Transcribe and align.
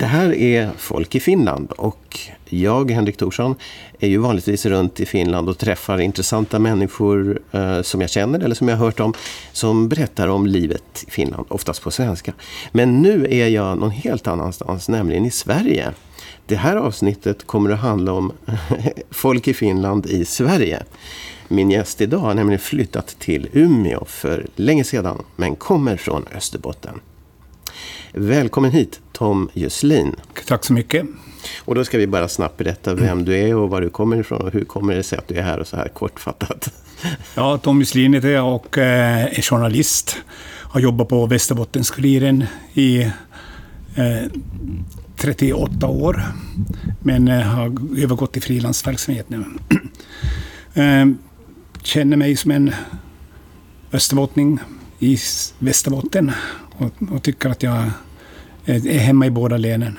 Det 0.00 0.06
här 0.06 0.34
är 0.34 0.70
Folk 0.76 1.14
i 1.14 1.20
Finland 1.20 1.72
och 1.72 2.18
jag, 2.44 2.90
Henrik 2.90 3.16
Thorsson, 3.16 3.54
är 3.98 4.08
ju 4.08 4.18
vanligtvis 4.18 4.66
runt 4.66 5.00
i 5.00 5.06
Finland 5.06 5.48
och 5.48 5.58
träffar 5.58 6.00
intressanta 6.00 6.58
människor 6.58 7.40
eh, 7.52 7.82
som 7.82 8.00
jag 8.00 8.10
känner 8.10 8.40
eller 8.40 8.54
som 8.54 8.68
jag 8.68 8.76
har 8.76 8.84
hört 8.84 9.00
om, 9.00 9.14
som 9.52 9.88
berättar 9.88 10.28
om 10.28 10.46
livet 10.46 11.04
i 11.06 11.10
Finland, 11.10 11.46
oftast 11.48 11.82
på 11.82 11.90
svenska. 11.90 12.32
Men 12.72 13.02
nu 13.02 13.26
är 13.30 13.48
jag 13.48 13.78
någon 13.78 13.90
helt 13.90 14.26
annanstans, 14.26 14.88
nämligen 14.88 15.26
i 15.26 15.30
Sverige. 15.30 15.90
Det 16.46 16.56
här 16.56 16.76
avsnittet 16.76 17.46
kommer 17.46 17.70
att 17.70 17.80
handla 17.80 18.12
om 18.12 18.32
folk 19.10 19.48
i 19.48 19.54
Finland 19.54 20.06
i 20.06 20.24
Sverige. 20.24 20.82
Min 21.48 21.70
gäst 21.70 22.00
idag 22.00 22.18
har 22.18 22.34
nämligen 22.34 22.60
flyttat 22.60 23.06
till 23.18 23.48
Umeå 23.52 24.04
för 24.04 24.46
länge 24.56 24.84
sedan, 24.84 25.22
men 25.36 25.56
kommer 25.56 25.96
från 25.96 26.24
Österbotten. 26.36 27.00
Välkommen 28.12 28.70
hit, 28.70 29.00
Tom 29.12 29.50
Jusslin. 29.54 30.16
Tack 30.46 30.64
så 30.64 30.72
mycket. 30.72 31.06
Och 31.58 31.74
då 31.74 31.84
ska 31.84 31.98
vi 31.98 32.06
bara 32.06 32.28
snabbt 32.28 32.56
berätta 32.56 32.94
vem 32.94 33.24
du 33.24 33.38
är 33.38 33.56
och 33.56 33.70
var 33.70 33.80
du 33.80 33.90
kommer 33.90 34.16
ifrån 34.16 34.40
och 34.40 34.52
hur 34.52 34.64
kommer 34.64 34.94
det 34.94 35.02
sig 35.02 35.18
att 35.18 35.28
du 35.28 35.34
är 35.34 35.42
här 35.42 35.58
och 35.58 35.66
så 35.66 35.76
här 35.76 35.88
kortfattat. 35.88 36.68
Ja, 37.34 37.58
Tom 37.58 37.78
Jusslin 37.78 38.14
heter 38.14 38.28
jag 38.28 38.54
och 38.54 38.78
eh, 38.78 39.24
är 39.24 39.42
journalist. 39.42 40.16
Har 40.62 40.80
jobbat 40.80 41.08
på 41.08 41.26
Västerbottens-Kuriren 41.26 42.46
i 42.74 43.02
eh, 43.94 44.30
38 45.16 45.86
år. 45.86 46.22
Men 47.00 47.28
eh, 47.28 47.40
har 47.40 47.66
övergått 48.02 48.32
till 48.32 48.42
frilansverksamhet 48.42 49.28
nu. 49.28 49.44
Eh, 50.74 51.06
känner 51.82 52.16
mig 52.16 52.36
som 52.36 52.50
en 52.50 52.72
österbottning 53.92 54.58
i 54.98 55.18
Västerbotten 55.58 56.32
och, 56.80 57.12
och 57.12 57.22
tycker 57.22 57.48
att 57.48 57.62
jag 57.62 57.90
är 58.64 58.98
hemma 58.98 59.26
i 59.26 59.30
båda 59.30 59.56
länen. 59.56 59.98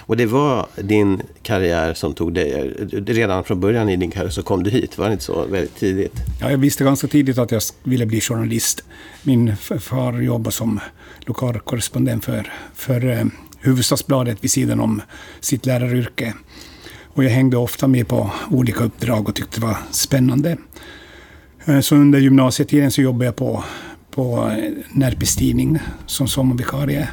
Och 0.00 0.16
det 0.16 0.26
var 0.26 0.66
din 0.76 1.22
karriär 1.42 1.94
som 1.94 2.14
tog 2.14 2.34
dig, 2.34 2.74
redan 3.06 3.44
från 3.44 3.60
början 3.60 3.88
i 3.88 3.96
din 3.96 4.10
karriär 4.10 4.30
så 4.30 4.42
kom 4.42 4.62
du 4.62 4.70
hit, 4.70 4.98
var 4.98 5.06
det 5.06 5.12
inte 5.12 5.24
så 5.24 5.46
väldigt 5.46 5.76
tidigt? 5.76 6.12
Ja, 6.40 6.50
jag 6.50 6.58
visste 6.58 6.84
ganska 6.84 7.06
tidigt 7.06 7.38
att 7.38 7.52
jag 7.52 7.62
ville 7.82 8.06
bli 8.06 8.20
journalist. 8.20 8.84
Min 9.22 9.56
far 9.56 10.20
jobbade 10.20 10.52
som 10.52 10.80
lokalkorrespondent 11.20 12.24
för, 12.24 12.52
för 12.74 13.08
eh, 13.08 13.24
Huvudstadsbladet 13.60 14.44
vid 14.44 14.50
sidan 14.50 14.80
om 14.80 15.02
sitt 15.40 15.66
läraryrke. 15.66 16.34
Och 17.14 17.24
jag 17.24 17.30
hängde 17.30 17.56
ofta 17.56 17.88
med 17.88 18.08
på 18.08 18.30
olika 18.50 18.84
uppdrag 18.84 19.28
och 19.28 19.34
tyckte 19.34 19.60
det 19.60 19.66
var 19.66 19.76
spännande. 19.90 20.56
Eh, 21.64 21.80
så 21.80 21.96
under 21.96 22.18
gymnasietiden 22.18 22.90
så 22.90 23.02
jobbade 23.02 23.24
jag 23.24 23.36
på, 23.36 23.64
på 24.10 24.48
eh, 24.48 24.72
Närpes 24.92 25.36
Tidning 25.36 25.78
som 26.06 26.28
sommarvikarie 26.28 27.08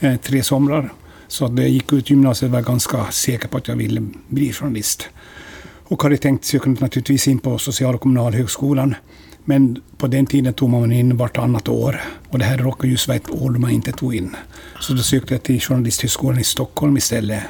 eh, 0.00 0.16
tre 0.16 0.42
somrar. 0.42 0.92
Så 1.28 1.48
när 1.48 1.62
jag 1.62 1.70
gick 1.70 1.92
ut 1.92 2.10
gymnasiet 2.10 2.50
var 2.50 2.58
jag 2.58 2.66
ganska 2.66 3.10
säker 3.10 3.48
på 3.48 3.56
att 3.58 3.68
jag 3.68 3.76
ville 3.76 4.02
bli 4.28 4.52
journalist. 4.52 5.08
Och 5.84 6.02
hade 6.02 6.16
tänkt 6.16 6.44
söka 6.44 6.70
naturligtvis 6.70 7.28
in 7.28 7.38
på 7.38 7.58
social 7.58 7.94
och 7.94 8.00
kommunalhögskolan. 8.00 8.94
Men 9.44 9.82
på 9.96 10.06
den 10.06 10.26
tiden 10.26 10.54
tog 10.54 10.70
man 10.70 10.92
in 10.92 11.16
vartannat 11.16 11.68
år. 11.68 12.00
Och 12.28 12.38
det 12.38 12.44
här 12.44 12.58
råkade 12.58 12.88
just 12.88 13.08
vara 13.08 13.16
ett 13.16 13.30
år 13.30 13.50
då 13.50 13.58
man 13.58 13.70
inte 13.70 13.92
tog 13.92 14.14
in. 14.14 14.36
Så 14.80 14.92
då 14.92 15.02
sökte 15.02 15.34
jag 15.34 15.42
till 15.42 15.60
Journalisthögskolan 15.60 16.38
i 16.38 16.44
Stockholm 16.44 16.96
istället. 16.96 17.42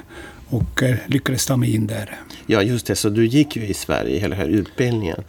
Och 0.49 0.83
eh, 0.83 0.97
lyckades 1.07 1.47
ta 1.47 1.57
mig 1.57 1.75
in 1.75 1.87
där. 1.87 2.19
Ja, 2.47 2.63
just 2.63 2.87
det. 2.87 2.97
Så 2.97 3.09
du 3.09 3.27
gick 3.27 3.57
ju 3.57 3.67
i 3.67 3.75
Sverige 3.75 4.19
hela 4.19 4.37
den 4.37 4.39
här 4.39 4.59
utbildningen. 4.59 5.25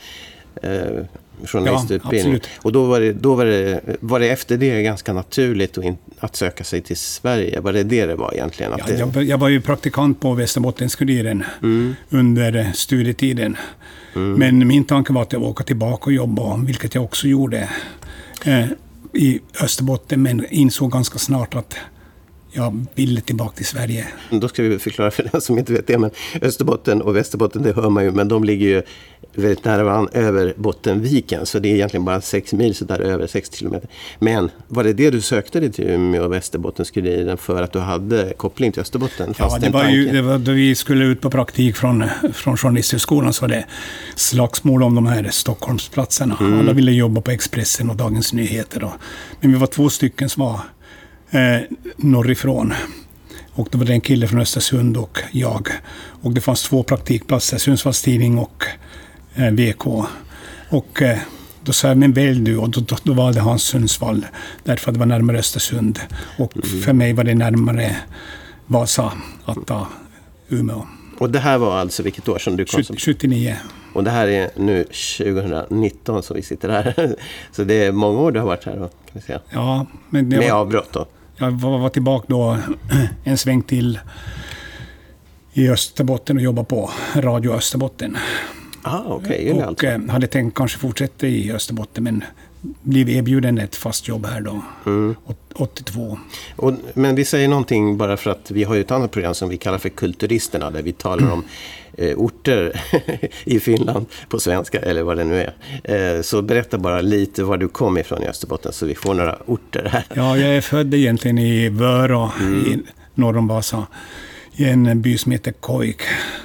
Journalistutbildning. 1.46 2.34
Ja, 2.34 2.50
och 2.62 2.72
då, 2.72 2.86
var 2.86 3.00
det, 3.00 3.14
då 3.14 3.36
var, 3.36 3.46
det, 3.46 3.82
var 4.00 4.20
det 4.20 4.30
efter 4.30 4.58
det 4.58 4.84
ganska 4.84 5.14
naturligt 5.14 5.78
att, 5.78 5.84
in, 5.84 5.98
att 6.20 6.36
söka 6.36 6.64
sig 6.64 6.82
till 6.82 6.98
Sverige? 6.98 7.60
Var 7.60 7.74
det 7.74 7.84
det 7.84 8.06
det 8.06 8.16
var 8.16 8.34
egentligen? 8.34 8.72
Ja, 8.78 8.94
jag, 8.94 9.24
jag, 9.24 9.38
var 9.38 9.50
ju 9.50 9.62
praktikant 9.62 10.20
på 10.20 10.34
Västerbottens-Kuriren 10.34 11.44
mm. 11.62 11.96
under 12.10 12.72
studietiden. 12.74 13.58
Mm. 14.16 14.34
Men 14.34 14.68
min 14.68 14.84
tanke 14.84 15.14
var 15.14 15.22
att 15.22 15.34
jag 15.34 15.40
var 15.40 15.48
åka 15.48 15.64
tillbaka 15.64 16.06
och 16.06 16.14
jobba, 16.14 16.58
vilket 16.58 16.96
jag 16.96 17.04
också 17.04 17.28
gjorde 17.28 17.70
eh, 18.46 18.66
i 19.14 19.40
Österbotten, 19.62 20.22
men 20.22 20.46
insåg 20.50 20.92
ganska 20.92 21.20
snart 21.20 21.56
att 21.56 21.76
jag 22.54 22.86
ville 22.96 23.22
tillbaka 23.22 23.56
till 23.56 23.66
Sverige. 23.66 24.08
Då 24.30 24.48
ska 24.48 24.64
vi 24.64 24.80
förklara 24.80 25.12
för 25.12 25.30
den 25.32 25.42
som 25.42 25.58
inte 25.58 25.74
vet 25.74 25.88
det. 25.88 25.98
Men 25.98 26.12
Österbotten 26.42 27.02
och 27.02 27.16
Västerbotten, 27.16 27.64
det 27.64 27.74
hör 27.74 27.90
man 27.90 28.04
ju, 28.04 28.12
men 28.12 28.28
de 28.28 28.44
ligger 28.44 28.68
ju 28.68 28.82
väldigt 29.36 29.66
nära 29.66 29.84
varandra 29.84 30.12
över 30.14 30.54
Bottenviken. 30.58 31.46
Så 31.46 31.60
det 31.60 31.70
är 31.70 31.74
egentligen 31.74 32.06
bara 32.06 32.22
sex 32.22 32.54
mil 32.54 32.76
så 32.76 32.86
där 32.86 33.00
över, 33.00 33.28
sex 33.28 33.54
kilometer. 33.54 33.90
Men 34.20 34.50
var 34.68 34.84
det 34.84 34.94
det 34.94 35.10
du 35.10 35.22
sökte 35.22 35.60
dig 35.60 35.72
till 35.72 35.86
Umeå 35.86 36.24
och 36.24 36.34
Västerbottens-Kuriren 36.34 37.38
för 37.38 37.64
att 37.64 37.74
du 37.74 37.80
hade 37.80 38.34
koppling 38.38 38.72
till 38.72 38.82
Österbotten? 38.82 39.34
ja, 39.38 39.58
det 39.62 39.70
var 39.70 39.90
ju 39.90 40.12
det 40.12 40.22
var 40.22 40.38
då 40.38 40.52
vi 40.52 40.76
skulle 40.76 41.06
ut 41.06 41.22
på 41.22 41.30
praktik 41.30 41.76
från, 41.76 42.04
från 42.34 42.58
Journalisthögskolan 42.58 43.34
så 43.34 43.42
var 43.42 43.50
det 43.50 43.66
slagsmål 44.16 44.84
om 44.84 44.96
de 44.96 45.06
här 45.06 45.30
Stockholmsplatserna. 45.32 46.38
Mm. 46.40 46.60
Alla 46.60 46.74
ville 46.74 46.92
jobba 46.92 47.22
på 47.22 47.32
Expressen 47.32 47.90
och 47.90 47.96
Dagens 47.96 48.34
Nyheter. 48.34 48.84
Och, 48.84 48.92
men 49.42 49.52
vi 49.52 49.58
var 49.58 49.68
två 49.68 49.90
stycken 49.90 50.30
som 50.30 50.44
var 50.44 50.60
eh, 51.34 51.62
norrifrån. 51.98 52.74
Och 53.54 53.68
det 53.72 53.78
var 53.78 53.92
en 53.92 54.02
kille 54.02 54.28
från 54.28 54.40
Östersund 54.40 54.98
och 54.98 55.20
jag. 55.32 55.70
Och 56.22 56.32
det 56.32 56.42
fanns 56.42 56.64
två 56.64 56.84
praktikplatser, 56.84 57.58
Sundsvalls 57.58 58.02
Tidning 58.02 58.38
och 58.38 58.64
eh, 59.36 59.52
VK. 59.52 59.88
Och 60.70 61.02
eh, 61.02 61.18
då 61.64 61.74
sa 61.74 61.88
jag, 61.88 61.98
men 61.98 62.14
välj 62.14 62.40
du. 62.40 62.58
Och 62.58 62.70
då, 62.70 62.82
då, 62.82 62.96
då 63.04 63.14
valde 63.14 63.42
han 63.42 63.60
Sundsvall, 63.60 64.26
därför 64.64 64.92
att 64.92 64.94
det 64.94 65.00
var 65.00 65.06
närmare 65.06 65.40
Östersund. 65.40 66.00
Och 66.38 66.58
mm. 66.58 66.82
för 66.82 66.94
mig 66.94 67.14
var 67.14 67.24
det 67.24 67.36
närmare 67.36 67.96
Vasa 68.66 69.14
att 69.46 69.68
ta 69.68 69.88
Umeå. 70.50 70.86
Och 71.20 71.30
det 71.30 71.40
här 71.40 71.58
var 71.58 71.78
alltså 71.78 72.04
vilket 72.04 72.30
år 72.30 72.38
som 72.38 72.58
du 72.58 72.66
kom? 72.66 72.84
79. 72.84 73.58
Och 73.94 74.04
det 74.04 74.12
här 74.12 74.28
är 74.28 74.50
nu 74.56 74.84
2019 74.84 76.24
som 76.24 76.36
vi 76.36 76.42
sitter 76.42 76.70
här. 76.70 77.16
Så 77.52 77.64
det 77.64 77.74
är 77.86 77.92
många 77.92 78.20
år 78.20 78.32
du 78.32 78.40
har 78.40 78.48
varit 78.48 78.66
här 78.66 78.76
då, 78.76 78.88
kan 78.88 79.12
vi 79.12 79.22
säga. 79.22 79.40
Ja, 79.50 79.86
men 80.10 80.30
det 80.30 80.38
Med 80.38 80.52
var... 80.52 80.60
avbrott 80.60 80.94
då? 80.94 81.06
Jag 81.38 81.52
var, 81.52 81.78
var 81.78 81.90
tillbaka 81.90 82.26
då 82.30 82.58
en 83.24 83.38
sväng 83.38 83.62
till 83.62 84.00
i 85.54 85.70
Österbotten 85.70 86.38
och 86.38 86.44
jobbade 86.44 86.66
på 86.66 86.92
Radio 87.16 87.54
Österbotten. 87.54 88.18
Ah, 88.82 89.14
okay. 89.14 89.52
Och 89.52 89.84
alltså. 89.84 90.12
hade 90.12 90.28
tänkt 90.28 90.58
kanske 90.58 90.80
fortsätta 90.80 91.28
i 91.28 91.52
Österbotten, 91.52 92.04
men 92.04 92.24
blev 92.82 93.10
erbjuden 93.10 93.58
ett 93.58 93.76
fast 93.76 94.08
jobb 94.08 94.26
här 94.26 94.42
då, 94.42 94.62
mm. 94.86 95.16
82. 95.56 96.18
Och, 96.56 96.74
men 96.94 97.16
vi 97.16 97.26
säger 97.26 97.48
någonting 97.48 97.98
bara 97.98 98.18
för 98.18 98.32
att 98.32 98.52
vi 98.52 98.64
har 98.64 98.76
ju 98.76 98.82
ett 98.82 98.92
annat 98.92 99.12
program 99.12 99.34
som 99.34 99.50
vi 99.50 99.58
kallar 99.58 99.78
för 99.78 99.90
Kulturisterna, 99.90 100.72
där 100.72 100.82
vi 100.82 100.94
talar 100.94 101.32
om 101.32 101.44
eh, 101.98 102.18
orter 102.18 102.82
i 103.44 103.60
Finland 103.60 104.06
på 104.30 104.40
svenska, 104.40 104.80
eller 104.80 105.04
vad 105.04 105.18
det 105.18 105.24
nu 105.24 105.48
är. 105.84 106.16
Eh, 106.16 106.22
så 106.22 106.42
berätta 106.42 106.78
bara 106.78 107.02
lite 107.02 107.44
var 107.44 107.58
du 107.58 107.68
kom 107.68 107.98
ifrån 107.98 108.24
i 108.24 108.28
Österbotten, 108.28 108.74
så 108.74 108.86
vi 108.86 108.96
får 108.96 109.14
några 109.14 109.38
orter 109.46 109.90
här. 109.92 110.06
Ja, 110.14 110.38
jag 110.38 110.56
är 110.56 110.62
född 110.62 110.94
egentligen 110.94 111.38
i 111.38 111.70
Vörå, 111.70 112.32
mm. 112.40 112.66
i 112.66 112.80
norr 113.14 113.38
om 113.38 113.48
Vasa, 113.48 113.88
i 114.56 114.66
en 114.66 115.02
by 115.02 115.18
som 115.18 115.32
heter 115.32 115.52
Koik, 115.52 116.02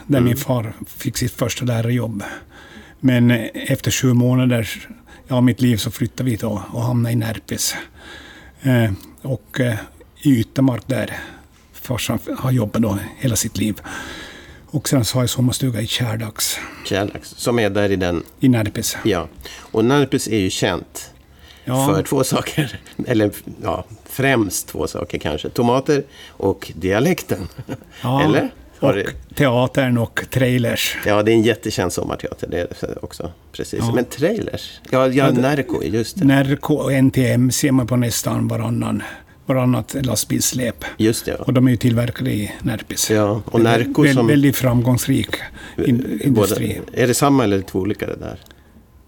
där 0.06 0.19
mm. 0.19 0.25
min 0.25 0.37
far 0.37 0.73
fick 0.87 1.17
sitt 1.17 1.33
första 1.33 1.65
lärarjobb. 1.65 2.23
Men 3.00 3.31
efter 3.55 3.91
sju 3.91 4.15
månader 4.15 4.89
ja, 5.28 5.41
mitt 5.41 5.61
liv 5.61 5.77
så 5.77 5.91
flyttade 5.91 6.31
vi 6.31 6.37
då 6.37 6.62
och 6.72 6.83
hamnade 6.83 7.12
i 7.12 7.16
Närpes. 7.16 7.75
Eh, 8.62 8.91
och 9.22 9.61
eh, 9.61 9.75
i 10.22 10.41
Yttermark 10.41 10.83
där 10.87 11.19
farsan 11.72 12.19
har 12.39 12.50
jobbat 12.50 12.83
då 12.83 12.99
hela 13.19 13.37
sitt 13.37 13.59
liv. 13.59 13.81
Och 14.71 14.88
sen 14.88 15.05
så 15.05 15.17
har 15.17 15.22
jag 15.22 15.31
sommarstuga 15.31 15.81
i 15.81 15.87
Kärdax. 15.87 16.56
Kärdax, 16.84 17.29
som 17.29 17.58
är 17.58 17.70
där 17.70 17.91
i 17.91 17.97
den... 17.97 18.23
I 18.41 18.49
Närpes. 18.49 18.97
Ja. 19.05 19.29
Och 19.58 19.85
Närpes 19.85 20.29
är 20.29 20.38
ju 20.38 20.50
känt 20.50 21.11
ja. 21.64 21.87
för 21.87 22.02
två 22.02 22.25
saker. 22.25 22.81
Eller 23.06 23.31
ja, 23.62 23.85
främst 24.05 24.69
två 24.69 24.87
saker 24.87 25.19
kanske. 25.19 25.49
Tomater 25.49 26.05
och 26.29 26.73
dialekten. 26.75 27.49
Ja. 28.02 28.23
Eller? 28.23 28.50
Och 28.80 28.94
teatern 29.34 29.98
och 29.98 30.25
trailers. 30.30 30.96
Ja, 31.06 31.22
det 31.22 31.32
är 31.32 31.34
en 31.34 31.42
jättekänd 31.42 31.92
sommarteater 31.92 32.48
det 32.50 32.58
är 32.60 33.04
också. 33.04 33.32
Precis. 33.52 33.78
Ja. 33.82 33.92
Men 33.94 34.04
trailers? 34.04 34.80
Ja, 34.90 35.08
ja, 35.08 35.30
Närko, 35.30 35.82
just 35.82 36.19
det. 36.19 36.25
Närko 36.25 36.75
och 36.75 36.92
NTM 36.92 37.50
ser 37.50 37.72
man 37.72 37.86
på 37.86 37.96
nästan 37.96 38.48
varannan 38.48 39.02
varannat 39.46 39.96
lastbilssläp. 40.02 40.84
Just 40.96 41.25
det. 41.25 41.30
Ja. 41.30 41.44
Och 41.44 41.52
de 41.52 41.66
är 41.66 41.70
ju 41.70 41.76
tillverkade 41.76 42.30
i 42.30 42.52
Närpes. 42.62 43.10
Ja, 43.10 43.42
och 43.44 43.60
Närko 43.60 44.06
som... 44.06 44.26
Väldigt 44.26 44.56
framgångsrik 44.56 45.36
in, 45.76 46.20
industri. 46.25 46.80
Både, 46.86 47.02
är 47.02 47.06
det 47.06 47.14
samma 47.14 47.44
eller 47.44 47.60
två 47.60 47.78
olika 47.78 48.06
det 48.06 48.16
där? 48.16 48.40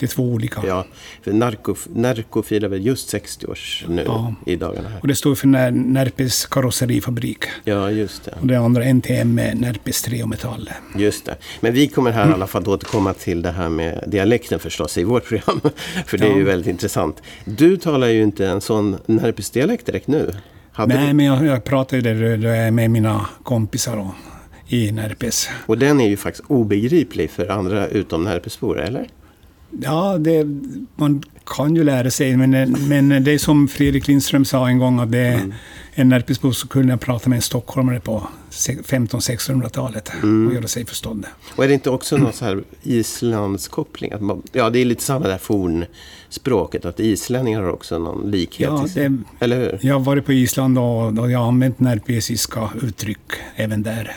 Det 0.00 0.06
är 0.06 0.08
två 0.08 0.22
olika. 0.22 0.62
Ja, 0.66 0.84
för 1.22 1.32
Narco, 1.32 1.74
Narco 1.94 2.42
firar 2.42 2.68
väl 2.68 2.86
just 2.86 3.08
60 3.08 3.46
års 3.46 3.84
nu 3.88 4.02
ja. 4.06 4.34
i 4.46 4.56
dagarna. 4.56 4.88
Här. 4.88 5.00
Och 5.00 5.08
det 5.08 5.14
står 5.14 5.34
för 5.34 5.46
När, 5.46 5.70
Närpes 5.70 6.46
karosserifabrik. 6.46 7.44
Ja, 7.64 7.90
just 7.90 8.24
det. 8.24 8.34
Och 8.40 8.46
det 8.46 8.56
andra 8.56 8.84
NTM 8.84 9.38
är 9.38 9.54
Närpes 9.54 10.02
Trä 10.02 10.22
och 10.22 10.28
Metall. 10.28 10.70
Just 10.96 11.24
det. 11.24 11.36
Men 11.60 11.72
vi 11.72 11.88
kommer 11.88 12.10
här 12.10 12.22
mm. 12.22 12.30
i 12.30 12.34
alla 12.34 12.46
fall 12.46 12.68
återkomma 12.68 13.12
till 13.14 13.42
det 13.42 13.50
här 13.50 13.68
med 13.68 14.04
dialekten 14.06 14.58
förstås 14.58 14.98
i 14.98 15.04
vårt 15.04 15.24
program. 15.24 15.60
för 16.06 16.18
det 16.18 16.26
ja. 16.26 16.32
är 16.32 16.36
ju 16.36 16.44
väldigt 16.44 16.68
intressant. 16.68 17.22
Du 17.44 17.76
talar 17.76 18.06
ju 18.06 18.22
inte 18.22 18.46
en 18.46 18.60
sån 18.60 18.96
Närpes 19.06 19.50
dialekt 19.50 19.86
direkt 19.86 20.06
nu. 20.06 20.34
Hade 20.72 20.94
Nej, 20.94 21.08
du? 21.08 21.14
men 21.14 21.26
jag, 21.26 21.46
jag 21.46 21.64
pratar 21.64 21.96
ju 21.96 22.02
där 22.02 22.46
är 22.46 22.70
med 22.70 22.90
mina 22.90 23.26
kompisar 23.42 23.96
och, 23.96 24.14
i 24.68 24.92
Närpes. 24.92 25.48
Och 25.66 25.78
den 25.78 26.00
är 26.00 26.08
ju 26.08 26.16
faktiskt 26.16 26.44
obegriplig 26.50 27.30
för 27.30 27.48
andra 27.48 27.88
utom 27.88 28.24
närpesbor, 28.24 28.80
eller? 28.80 29.08
Ja, 29.82 30.18
det, 30.18 30.46
man 30.96 31.22
kan 31.46 31.76
ju 31.76 31.84
lära 31.84 32.10
sig, 32.10 32.36
men, 32.36 32.50
men 32.88 33.24
det 33.24 33.32
är 33.32 33.38
som 33.38 33.68
Fredrik 33.68 34.08
Lindström 34.08 34.44
sa 34.44 34.68
en 34.68 34.78
gång, 34.78 35.00
att 35.00 35.12
det 35.12 35.18
är 35.18 35.34
Mm. 35.34 35.52
en 35.94 36.08
Närpesbo 36.08 36.52
så 36.52 36.68
kunde 36.68 36.92
jag 36.92 37.00
prata 37.00 37.28
med 37.28 37.36
en 37.36 37.42
stockholmare 37.42 38.00
på 38.00 38.28
1500-1600-talet 38.50 40.12
Mm. 40.22 40.48
och 40.48 40.54
göra 40.54 40.66
sig 40.68 40.86
förstådd. 40.86 41.26
Och 41.56 41.64
är 41.64 41.68
det 41.68 41.74
inte 41.74 41.90
också 41.90 42.16
någon 42.16 42.32
så 42.32 42.44
här 42.44 42.62
Islandskoppling? 42.82 44.12
Att 44.12 44.20
man, 44.22 44.42
ja, 44.52 44.70
det 44.70 44.78
är 44.78 44.84
lite 44.84 45.02
samma 45.02 45.28
där 45.28 45.38
fornspråket, 45.38 46.84
att 46.84 47.00
islänningar 47.00 47.62
har 47.62 47.70
också 47.70 47.98
någon 47.98 48.30
likhet. 48.30 48.68
Ja, 48.70 48.86
det, 48.94 49.18
Eller 49.40 49.56
hur? 49.56 49.78
jag 49.82 49.94
har 49.94 50.00
varit 50.00 50.26
på 50.26 50.32
Island 50.32 50.78
och, 50.78 51.18
och 51.18 51.30
jag 51.30 51.38
har 51.38 51.48
använt 51.48 51.80
närpesiska 51.80 52.70
uttryck 52.82 53.20
även 53.56 53.82
där. 53.82 54.12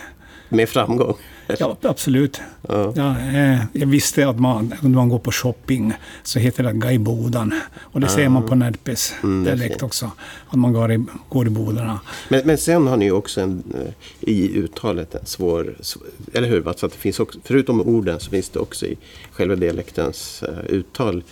Med 0.49 0.69
framgång. 0.69 1.13
Ja, 1.59 1.77
absolut. 1.81 2.41
Ja. 2.67 2.93
Ja, 2.95 3.19
eh, 3.19 3.59
jag 3.73 3.87
visste 3.87 4.27
att 4.29 4.39
man, 4.39 4.73
när 4.81 4.89
man 4.89 5.09
går 5.09 5.19
på 5.19 5.31
shopping 5.31 5.93
så 6.23 6.39
heter 6.39 6.63
det 6.63 6.73
gaibodan. 6.73 7.53
Och 7.79 7.99
det 8.01 8.07
ser 8.07 8.29
man 8.29 8.47
på 8.47 8.55
Närpes 8.55 9.13
Ah. 9.21 9.23
Mm, 9.23 9.43
det 9.43 9.51
är 9.51 9.55
dialekt 9.55 9.83
också. 9.83 10.11
Att 10.47 10.59
man 10.59 10.73
går 10.73 10.91
i, 10.91 11.05
går 11.29 11.47
i 11.47 11.49
bodarna. 11.49 11.99
Men, 12.29 12.41
men 12.45 12.57
sen 12.57 12.87
har 12.87 12.97
ni 12.97 13.11
också 13.11 13.41
en, 13.41 13.63
eh, 13.75 13.93
i 14.19 14.57
uttalet 14.57 15.15
en 15.15 15.25
svår... 15.25 15.75
sv- 15.81 15.97
Eller 16.33 16.47
hur? 16.47 16.59
va? 16.59 16.73
Så 16.77 16.85
att 16.85 16.91
det 16.91 16.97
finns 16.97 17.19
också, 17.19 17.39
förutom 17.43 17.81
orden 17.81 18.19
så 18.19 18.29
finns 18.29 18.49
det 18.49 18.59
också 18.59 18.85
i 18.85 18.97
själva 19.31 19.55
dialektens 19.55 20.43
eh, 20.43 20.65
uttal 20.69 21.23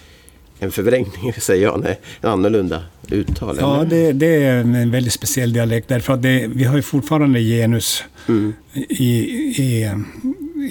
en 0.59 0.71
förvrängning, 0.71 1.33
säger 1.39 1.63
jag, 1.63 1.79
nej, 1.79 1.99
en 2.21 2.29
annorlunda 2.29 2.83
uttal. 3.11 3.57
Ja, 3.59 3.75
eller? 3.81 3.89
det, 3.89 4.11
det 4.11 4.43
är 4.43 4.57
en 4.59 4.91
väldigt 4.91 5.13
speciell 5.13 5.53
dialekt 5.53 5.87
därför 5.87 6.13
att 6.13 6.21
det, 6.21 6.47
vi 6.47 6.63
har 6.63 6.75
ju 6.75 6.81
fortfarande 6.81 7.39
genus 7.39 8.03
Mm. 8.27 8.53
i, 8.73 9.05
i, 9.61 9.91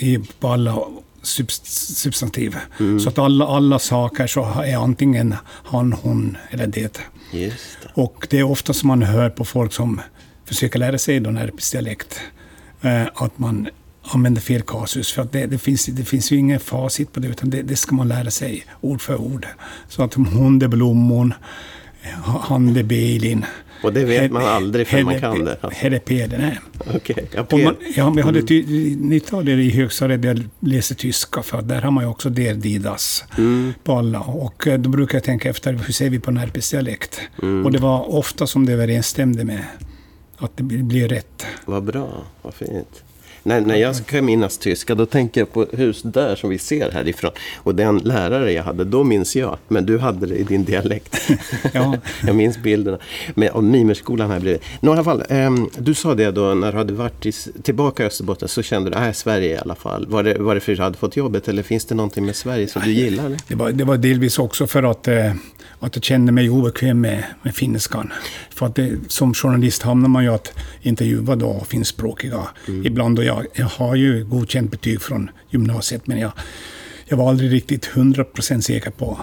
i, 0.01 0.19
på 0.41 0.49
alla 0.49 0.79
subst- 1.23 1.95
substantiv. 1.95 2.57
Mm. 2.81 3.01
Så 3.01 3.09
att 3.09 3.19
alla, 3.19 3.47
alla 3.47 3.79
saker 3.79 4.27
så 4.27 4.63
är 4.65 4.77
antingen 4.77 5.35
han, 5.45 5.93
hon 5.93 6.37
eller 6.51 6.67
det. 6.67 7.01
Det. 7.33 7.53
Och 7.95 8.27
det 8.31 8.39
är 8.39 8.43
ofta 8.43 8.73
som 8.73 8.87
man 8.89 9.03
hör 9.03 9.31
på 9.31 9.45
folk 9.45 9.73
som 9.73 10.01
försöker 10.45 10.79
lära 10.79 10.99
sig 10.99 11.21
då 11.21 11.31
närpesdialekt 11.31 12.21
eh, 12.83 13.03
att 13.15 13.39
man 13.39 13.69
använder 14.03 14.41
fel 14.41 14.63
kasus. 14.63 15.13
För 15.13 15.23
att 15.23 15.33
det, 15.33 15.47
det, 15.47 15.59
finns, 15.59 15.87
det 15.87 16.05
finns 16.05 16.33
ju 16.33 16.37
ingen 16.37 16.61
facit 16.61 17.13
på 17.13 17.21
det, 17.21 17.29
utan 17.29 17.51
det, 17.51 17.63
det 17.63 17.77
ska 17.77 17.95
man 17.95 18.09
lära 18.09 18.31
sig 18.31 18.65
ord 18.81 19.01
för 19.01 19.17
ord. 19.21 19.47
Så 19.89 20.03
att 20.03 20.15
hon 20.15 20.59
det 20.59 20.69
blommon, 20.69 21.35
han 22.25 22.75
det 22.75 22.83
belin. 22.83 23.45
Och 23.83 23.93
det 23.93 24.05
vet 24.05 24.33
man 24.33 24.43
aldrig 24.45 24.87
förrän 24.87 25.05
man 25.05 25.21
kan 25.21 25.45
det. 25.45 25.57
Alltså. 25.61 25.81
Hedde 25.81 25.99
Peder, 25.99 26.39
nej. 26.39 26.59
Okej, 26.97 27.29
P- 27.49 27.71
ja, 27.97 28.11
vi 28.11 28.23
hade 28.23 28.43
ty, 28.43 28.65
nytta 28.97 29.37
av 29.37 29.45
det 29.45 29.53
i 29.53 29.71
högstadiet, 29.71 30.25
jag 30.25 30.43
läste 30.61 30.95
tyska, 30.95 31.43
för 31.43 31.63
där 31.63 31.83
har 31.83 31.91
man 31.91 32.05
ju 32.05 32.11
också 32.11 32.31
der 32.31 32.55
didas 32.55 33.25
Mm. 33.39 33.73
på 33.85 33.93
alla. 33.93 34.21
Och 34.21 34.67
eh, 34.67 34.79
då 34.79 34.91
brukar 34.91 35.15
jag 35.19 35.25
tänka 35.25 35.51
efter, 35.51 35.73
hur 35.73 35.93
ser 35.93 36.11
vi 36.11 36.19
på 36.19 36.31
närpesdialekt? 36.31 37.21
Mm. 37.43 37.65
Och 37.65 37.73
det 37.73 37.79
var 37.79 38.15
ofta 38.15 38.47
som 38.47 38.67
det 38.67 38.73
överensstämde 38.73 39.45
med 39.45 39.65
att 40.39 40.57
det 40.57 40.63
blir 40.63 41.09
rätt. 41.09 41.47
Vad 41.65 41.85
bra, 41.85 42.23
vad 42.43 42.55
fint. 42.55 43.03
När, 43.43 43.61
när 43.61 43.77
jag 43.77 43.97
ska 43.97 44.23
minnas 44.23 44.59
tyska, 44.59 44.95
då 44.95 45.07
tänker 45.07 45.41
jag 45.41 45.53
på 45.53 45.67
huset 45.73 46.15
där 46.15 46.37
som 46.37 46.51
vi 46.51 46.59
ser 46.59 46.91
härifrån. 46.91 47.31
Och 47.57 47.75
den 47.75 47.99
lärare 47.99 48.53
jag 48.53 48.63
hade, 48.63 48.85
då 48.85 49.05
minns 49.05 49.37
jag. 49.37 49.59
Men 49.69 49.87
du 49.87 49.99
hade 49.99 50.27
det 50.27 50.37
i 50.37 50.43
din 50.43 50.65
dialekt. 50.65 51.17
Ja. 51.73 51.97
jag 52.27 52.37
minns 52.37 52.59
bilderna. 52.59 52.99
Men 53.35 53.49
av 53.49 53.65
mimerskolan 53.65 54.31
här 54.31 54.41
bredvid. 54.41 54.63
I 54.83 54.87
alla 54.87 55.05
fall, 55.05 55.25
ehm, 55.29 55.71
du 55.79 55.95
sa 55.95 56.15
det 56.15 56.31
då 56.31 56.55
när 56.55 56.73
du 56.73 56.79
hade 56.79 56.93
varit 56.93 57.27
i, 57.27 57.33
tillbaka 57.63 58.03
i 58.03 58.07
Österbotten 58.07 58.49
så 58.49 58.63
kände 58.63 58.91
du, 58.91 58.97
äh, 58.97 59.13
Sverige 59.13 59.55
i 59.55 59.59
alla 59.59 59.75
fall. 59.75 60.07
Var 60.07 60.23
det, 60.23 60.35
var 60.39 60.55
det 60.55 60.61
för 60.61 60.73
att 60.73 60.79
du 60.79 60.83
hade 60.83 60.99
fått 60.99 61.17
jobbet 61.17 61.49
eller 61.49 61.63
finns 61.63 61.85
det 61.85 61.95
någonting 61.95 62.27
med 62.27 62.37
Sverige 62.37 62.69
som 62.69 62.83
du 62.83 62.93
gillar? 62.93 63.37
Det 63.49 63.55
var, 63.55 63.73
det 63.73 63.85
var 63.85 63.97
delvis 63.97 64.39
också 64.39 64.67
för 64.67 64.83
att, 64.83 65.09
eh, 65.09 65.33
att 65.81 65.97
jag 65.97 66.05
kände 66.05 66.33
mig 66.33 66.51
obekväm 66.51 67.01
med, 67.01 67.25
med 67.43 67.55
finskan. 67.55 68.13
För 68.55 68.67
att 68.67 68.75
det, 68.75 68.99
som 69.09 69.35
journalist 69.35 69.83
hamnar 69.83 70.09
man 70.09 70.25
ju 70.25 70.35
att 70.35 70.53
intervjua 70.83 71.37
då 71.37 71.65
finskspråkiga 71.69 72.49
ibland. 72.85 73.19
Och 73.19 73.25
jag, 73.25 73.47
jag 73.55 73.67
har 73.67 73.95
ju 73.95 74.25
godkänt 74.25 74.71
betyg 74.71 75.03
från 75.03 75.31
gymnasiet, 75.51 76.07
men 76.07 76.19
jag, 76.21 76.33
jag 77.07 77.17
var 77.17 77.29
aldrig 77.29 77.53
riktigt 77.53 77.89
100% 77.95 78.61
säker 78.61 78.91
på 78.91 79.21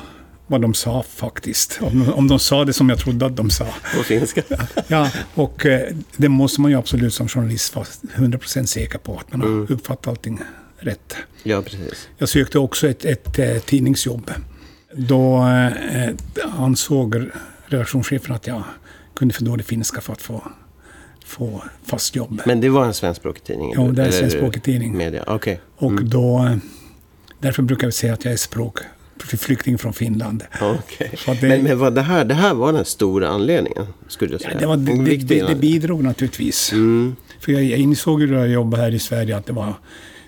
vad 0.48 0.62
de 0.62 0.74
sa 0.74 1.04
faktiskt. 1.04 1.78
Om, 1.82 2.00
de- 2.06 2.14
om 2.14 2.28
de 2.28 2.40
sa 2.40 2.66
det 2.66 2.74
som 2.74 2.90
jag 2.90 3.00
trodde 3.00 3.26
att 3.26 3.36
de 3.36 3.50
sa. 3.50 3.66
På 3.98 4.04
finska? 4.04 4.42
Ja, 4.88 5.12
och 5.34 5.66
eh, 5.66 5.94
det 6.18 6.30
måste 6.30 6.62
man 6.62 6.72
ju 6.72 6.78
absolut 6.78 7.14
som 7.14 7.28
journalist 7.28 7.76
vara 7.76 7.86
100% 8.16 8.66
säker 8.66 8.98
på, 8.98 9.20
att 9.20 9.32
man 9.32 9.42
har 9.42 9.72
uppfattat 9.72 10.08
allting 10.08 10.40
rätt. 10.80 11.16
ja, 11.44 11.62
precis. 11.62 12.10
Jag 12.18 12.30
sökte 12.30 12.60
också 12.60 12.88
ett, 12.90 13.06
ett, 13.06 13.40
eh, 13.40 13.58
tidningsjobb. 13.58 14.32
Då 14.94 15.38
eh, 15.48 16.10
ansåg 16.60 17.24
redaktionschefen 17.66 18.36
att 18.36 18.48
jag 18.48 18.64
kunde 19.16 19.34
för 19.34 19.44
dålig 19.46 19.66
finska 19.66 20.02
för 20.02 20.14
att 20.14 20.22
få, 20.22 20.44
få 21.26 21.64
fast 21.86 22.16
jobb. 22.16 22.42
Men 22.46 22.62
det 22.62 22.70
var 22.70 22.86
en 22.86 22.94
svenskspråkig 22.94 23.44
tidning? 23.44 23.74
Ja, 23.76 23.82
det 23.82 24.02
är 24.02 24.06
en 24.06 24.12
svenskspråkig 24.14 24.64
tidning. 24.64 24.98
Media, 24.98 25.24
okej. 25.28 25.60
Och 25.78 26.04
då... 26.04 26.38
eh, 26.46 26.56
Därför 27.40 27.64
brukar 27.64 27.88
jag 27.88 27.94
säga 27.94 28.14
att 28.14 28.26
jag 28.26 28.34
är 28.34 28.38
språk, 28.38 28.80
flykting 29.24 29.78
från 29.78 29.94
Finland. 29.94 30.44
Att 30.60 31.42
det- 31.42 31.48
Men, 31.48 31.64
men 31.64 31.80
vad 31.80 31.96
det, 31.96 32.02
här, 32.02 32.26
det 32.26 32.34
här 32.34 32.54
var 32.54 32.74
den 32.74 32.86
stora 32.86 33.28
anledningen, 33.28 33.86
skulle 34.08 34.32
jag 34.32 34.42
säga. 34.42 34.54
Ja, 34.54 34.60
det, 34.60 34.66
var, 34.66 34.78
det, 34.78 35.48
det, 35.48 35.56
bidrog 35.56 36.04
naturligtvis. 36.04 36.70
För 37.40 37.52
jag, 37.52 37.64
jag 37.64 37.80
insåg 37.80 38.22
ju 38.22 38.28
när 38.32 38.38
jag 38.38 38.48
jobbade 38.50 38.84
här 38.84 38.94
i 38.94 39.00
Sverige 39.00 39.38
att 39.38 39.46
det 39.46 39.54
var, 39.54 39.74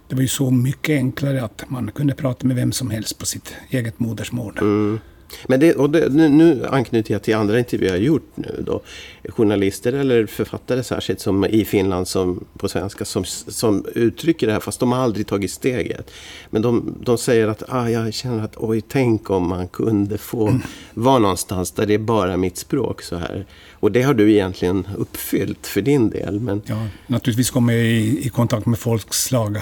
det 0.09 0.15
var 0.15 0.21
ju 0.21 0.27
så 0.27 0.51
mycket 0.51 0.93
enklare 0.93 1.43
att 1.43 1.63
man 1.67 1.91
kunde 1.91 2.13
prata 2.13 2.47
med 2.47 2.55
vem 2.55 2.71
som 2.71 2.89
helst 2.89 3.19
på 3.19 3.25
sitt 3.25 3.55
eget 3.69 3.99
modersmål. 3.99 4.57
Mm. 4.61 4.99
Men 5.47 5.59
det, 5.59 5.75
och 5.75 5.89
det, 5.89 6.09
nu, 6.09 6.65
anknyter 6.69 7.13
jag 7.13 7.23
till 7.23 7.35
andra 7.35 7.59
intervjuer 7.59 7.91
jag 7.91 7.97
har 7.99 8.03
gjort 8.03 8.31
nu 8.35 8.63
då. 8.65 8.81
Journalister 9.29 9.93
eller 9.93 10.25
författare 10.25 10.83
särskilt 10.83 11.19
som 11.19 11.45
i 11.45 11.65
Finland 11.65 12.07
som 12.07 12.45
på 12.57 12.69
svenska 12.69 13.05
som, 13.05 13.23
som 13.25 13.85
uttrycker 13.95 14.47
det 14.47 14.53
här 14.53 14.59
fast 14.59 14.79
de 14.79 14.91
har 14.91 14.99
aldrig 14.99 15.27
tagit 15.27 15.51
steget. 15.51 16.11
Men 16.49 16.61
de, 16.61 16.95
de 17.01 17.17
säger 17.17 17.47
att 17.47 17.63
ah, 17.67 17.89
jag 17.89 18.13
känner 18.13 18.43
att 18.43 18.57
oj, 18.57 18.81
tänk 18.81 19.29
om 19.29 19.49
man 19.49 19.67
kunde 19.67 20.17
få 20.17 20.59
vara 20.93 21.19
någonstans 21.19 21.71
där 21.71 21.85
det 21.85 21.93
är 21.93 21.99
bara 21.99 22.37
mitt 22.37 22.57
språk 22.57 23.01
så 23.01 23.15
här. 23.15 23.45
Och 23.71 23.91
det 23.91 24.01
har 24.01 24.13
du 24.13 24.31
egentligen 24.31 24.87
uppfyllt 24.97 25.67
för 25.67 25.81
din 25.81 26.09
del. 26.09 26.39
Men 26.39 26.61
Ja, 26.65 26.87
naturligtvis 27.07 27.51
kommer 27.51 27.73
jag 27.73 27.85
i, 27.85 28.25
i 28.25 28.29
kontakt 28.29 28.65
med 28.65 28.79
folkslag 28.79 29.57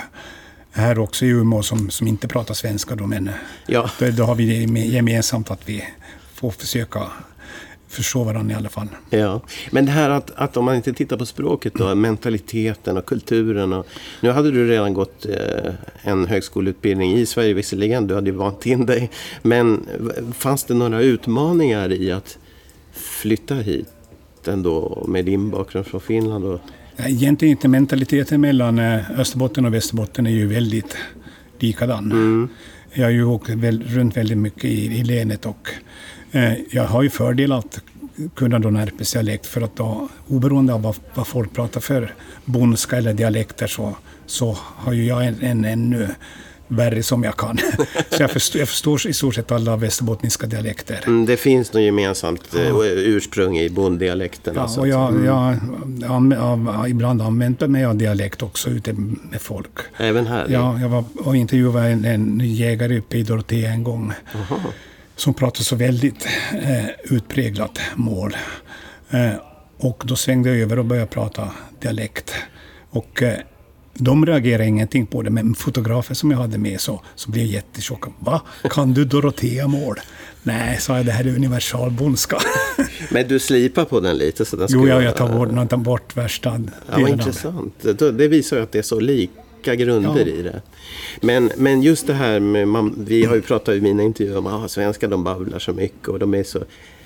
här 0.77 0.99
också 0.99 1.25
i 1.25 1.29
Umeå 1.29 1.63
som, 1.63 1.89
som 1.89 2.07
inte 2.07 2.27
pratar 2.27 2.53
svenska. 2.53 2.95
Då, 2.95 3.07
men 3.07 3.29
ja, 3.67 3.89
då, 3.99 4.09
då 4.11 4.23
har 4.23 4.35
vi 4.35 4.45
det 4.45 4.65
geme- 4.65 4.85
gemensamt 4.85 5.51
att 5.51 5.69
vi 5.69 5.83
får 6.33 6.51
försöka 6.51 7.01
förstå 7.87 8.23
varandra 8.23 8.53
i 8.53 8.57
alla 8.57 8.69
fall. 8.69 8.87
Ja, 9.09 9.41
men 9.71 9.85
det 9.85 9.91
här 9.91 10.09
att, 10.09 10.31
att 10.35 10.57
om 10.57 10.65
man 10.65 10.75
inte 10.75 10.93
tittar 10.93 11.17
på 11.17 11.25
språket 11.25 11.73
då, 11.73 11.95
mentaliteten 11.95 12.97
och 12.97 13.05
kulturen. 13.05 13.73
Och, 13.73 13.87
nu 14.21 14.29
hade 14.29 14.51
du 14.51 14.67
redan 14.67 14.93
gått 14.93 15.25
eh, 15.25 15.73
en 16.01 16.25
högskoleutbildning 16.25 17.13
i 17.13 17.25
Sverige 17.25 17.53
visserligen, 17.53 18.07
du 18.07 18.15
hade 18.15 18.29
ju 18.29 18.35
vant 18.35 18.65
in 18.65 18.85
dig. 18.85 19.11
Men 19.41 19.87
fanns 20.33 20.63
det 20.63 20.73
några 20.73 21.01
utmaningar 21.01 21.91
i 21.91 22.11
att 22.11 22.37
flytta 22.91 23.55
hit 23.55 23.87
ändå 24.47 25.05
med 25.07 25.25
din 25.25 25.49
bakgrund 25.49 25.87
från 25.87 26.01
Finland? 26.01 26.45
Och, 26.45 26.59
Egentligen 26.99 27.51
inte 27.51 27.67
mentaliteten 27.67 28.41
mellan 28.41 28.79
eh, 28.79 29.19
Österbotten 29.19 29.65
och 29.65 29.73
Västerbotten 29.73 30.27
är 30.27 30.31
ju 30.31 30.47
väldigt 30.47 30.97
likadan. 31.59 32.49
Jag 32.93 33.05
har 33.05 33.11
ju 33.11 33.23
åkt 33.23 33.49
väl, 33.49 33.83
runt 33.83 34.17
väldigt 34.17 34.37
mycket 34.37 34.65
i, 34.65 34.85
i 34.85 35.03
länet 35.03 35.45
och 35.45 35.69
eh, 36.31 36.53
jag 36.71 36.83
har 36.83 37.03
ju 37.03 37.09
fördel 37.09 37.51
att 37.51 37.81
kunna 38.35 38.59
då 38.59 38.69
närpesdialekt 38.69 39.45
för 39.45 39.61
att 39.61 39.75
då, 39.75 40.09
oberoende 40.27 40.73
av 40.73 40.81
vad, 40.81 40.95
vad 41.13 41.27
folk 41.27 41.53
pratar 41.53 41.81
för 41.81 42.13
bondska 42.45 42.97
eller 42.97 43.13
dialekter 43.13 43.67
så, 43.67 43.95
så 44.25 44.57
har 44.59 44.93
ju 44.93 45.05
jag 45.05 45.25
en, 45.25 45.41
en 45.41 45.65
ännu 45.65 46.07
värre 46.67 47.03
som 47.03 47.23
jag 47.23 47.37
kan. 47.37 47.57
Så 48.09 48.23
jag 48.23 48.31
förstår, 48.31 48.59
jag 48.59 48.69
förstår 48.69 49.07
i 49.07 49.13
stort 49.13 49.35
sett 49.35 49.51
alla 49.51 49.75
västerbottniska 49.75 50.47
dialekter. 50.47 51.03
mm, 51.07 51.25
det 51.25 51.37
finns 51.37 51.73
något 51.73 51.83
gemensamt 51.83 52.55
eh, 52.55 52.75
ursprung 52.83 53.57
i 53.57 53.69
bonddialekterna. 53.69 54.61
Ja, 54.61 54.67
så 54.67 54.81
och 54.81 54.87
jag, 54.87 55.13
säga. 55.13 55.25
jag, 55.25 55.57
jag, 55.99 56.67
jag, 56.67 56.89
ibland 56.89 57.21
använder 57.21 57.67
mig 57.67 57.85
av 57.85 57.95
dialekt 57.95 58.41
också 58.41 58.69
ute 58.69 58.93
med 59.31 59.41
folk. 59.41 59.71
Även 59.97 60.27
här? 60.27 60.45
Ja, 60.49 60.79
jag 60.79 60.89
var 60.89 61.03
och 61.19 61.35
intervjuade 61.35 61.87
en, 61.87 62.05
en 62.05 62.39
jägare 62.43 62.97
uppe 62.97 63.17
i 63.17 63.23
Dorotea 63.23 63.71
en 63.71 63.83
gång. 63.83 64.13
Aha. 64.35 64.59
Som 65.15 65.33
pratade 65.33 65.63
så 65.63 65.75
väldigt 65.75 66.27
eh, 66.63 66.85
utpräglat 67.03 67.79
mål. 67.95 68.35
Eh, 69.09 69.31
och 69.77 70.03
då 70.05 70.15
svängde 70.15 70.49
jag 70.49 70.59
över 70.59 70.79
och 70.79 70.85
började 70.85 71.07
prata 71.07 71.51
dialekt. 71.79 72.33
Och 72.89 73.23
eh, 73.23 73.37
de 73.99 74.25
reagerade 74.25 74.65
ingenting 74.65 75.05
på 75.05 75.21
det, 75.21 75.29
men 75.29 75.55
fotografen 75.55 76.15
som 76.15 76.31
jag 76.31 76.37
hade 76.37 76.57
med 76.57 76.81
så, 76.81 77.01
så 77.15 77.31
blev 77.31 77.45
jättechockad. 77.45 78.13
Va? 78.19 78.41
Kan 78.69 78.93
du 78.93 79.05
Dorotea-mål? 79.05 79.99
Nej, 80.43 80.77
sa 80.79 80.97
jag, 80.97 81.05
det 81.05 81.11
här 81.11 81.23
är 81.23 81.35
universalbondska. 81.35 82.37
Men 83.09 83.27
du 83.27 83.39
slipar 83.39 83.85
på 83.85 83.99
den 83.99 84.17
lite? 84.17 84.45
Så 84.45 84.55
den 84.55 84.67
jo, 84.69 84.87
ja, 84.87 85.01
jag 85.01 85.15
tar 85.15 85.37
bort, 85.37 85.49
jag 85.55 85.69
tar 85.69 85.77
bort 85.77 86.17
värsta. 86.17 86.61
Ja, 86.91 87.09
intressant. 87.09 87.73
Det 87.97 88.27
visar 88.27 88.57
ju 88.57 88.63
att 88.63 88.71
det 88.71 88.79
är 88.79 88.83
så 88.83 88.99
lika 88.99 89.75
grunder 89.75 90.25
ja. 90.25 90.33
i 90.33 90.41
det. 90.41 90.61
Men, 91.21 91.51
men 91.57 91.81
just 91.81 92.07
det 92.07 92.13
här 92.13 92.39
med, 92.39 92.67
man, 92.67 92.95
vi 93.07 93.25
har 93.25 93.35
ju 93.35 93.41
pratat 93.41 93.75
i 93.75 93.81
mina 93.81 94.03
intervjuer 94.03 94.37
om 94.37 94.47
att 94.47 94.53
ah, 94.53 94.67
svenskar 94.67 95.07
de 95.07 95.23
babblar 95.23 95.59
så 95.59 95.73
mycket 95.73 96.07
och 96.07 96.19
de 96.19 96.33
är 96.33 96.43
så 96.43 96.59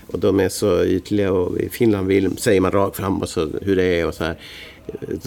och 0.07 0.19
de 0.19 0.39
är 0.39 0.49
så 0.49 0.83
ytliga 0.83 1.31
och 1.31 1.57
i 1.57 1.69
Finland 1.69 2.07
vill, 2.07 2.37
säger 2.37 2.61
man 2.61 2.71
rakt 2.71 2.97
fram 2.97 3.21
och 3.21 3.29
så, 3.29 3.49
hur 3.61 3.75
det 3.75 3.83
är 3.83 4.07
och 4.07 4.13
så 4.13 4.23
här. 4.23 4.37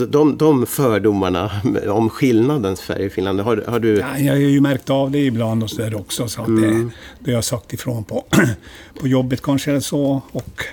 De, 0.09 0.37
de 0.37 0.67
fördomarna 0.67 1.51
om 1.89 2.11
skillnaden 2.11 2.77
Sverige 2.77 3.07
och 3.07 3.13
Finland, 3.13 3.41
har, 3.41 3.65
har 3.69 3.81
du... 3.81 3.99
Ja, 3.99 4.19
jag 4.19 4.33
har 4.33 4.39
ju 4.39 4.61
märkt 4.61 4.91
av 4.91 5.11
det 5.11 5.19
ibland 5.19 5.63
och 5.63 5.71
så 5.71 5.83
där 5.83 5.95
också. 5.95 6.29
Så 6.29 6.43
att 6.43 6.49
mm. 6.49 6.85
det, 6.89 6.91
det 7.19 7.31
har 7.31 7.37
jag 7.37 7.45
sagt 7.45 7.73
ifrån 7.73 8.05
på, 8.05 8.25
på 9.01 9.09
jobbet 9.09 9.43
kanske 9.43 9.71
eller 9.71 9.81
så. 9.81 10.23
Och, 10.33 10.65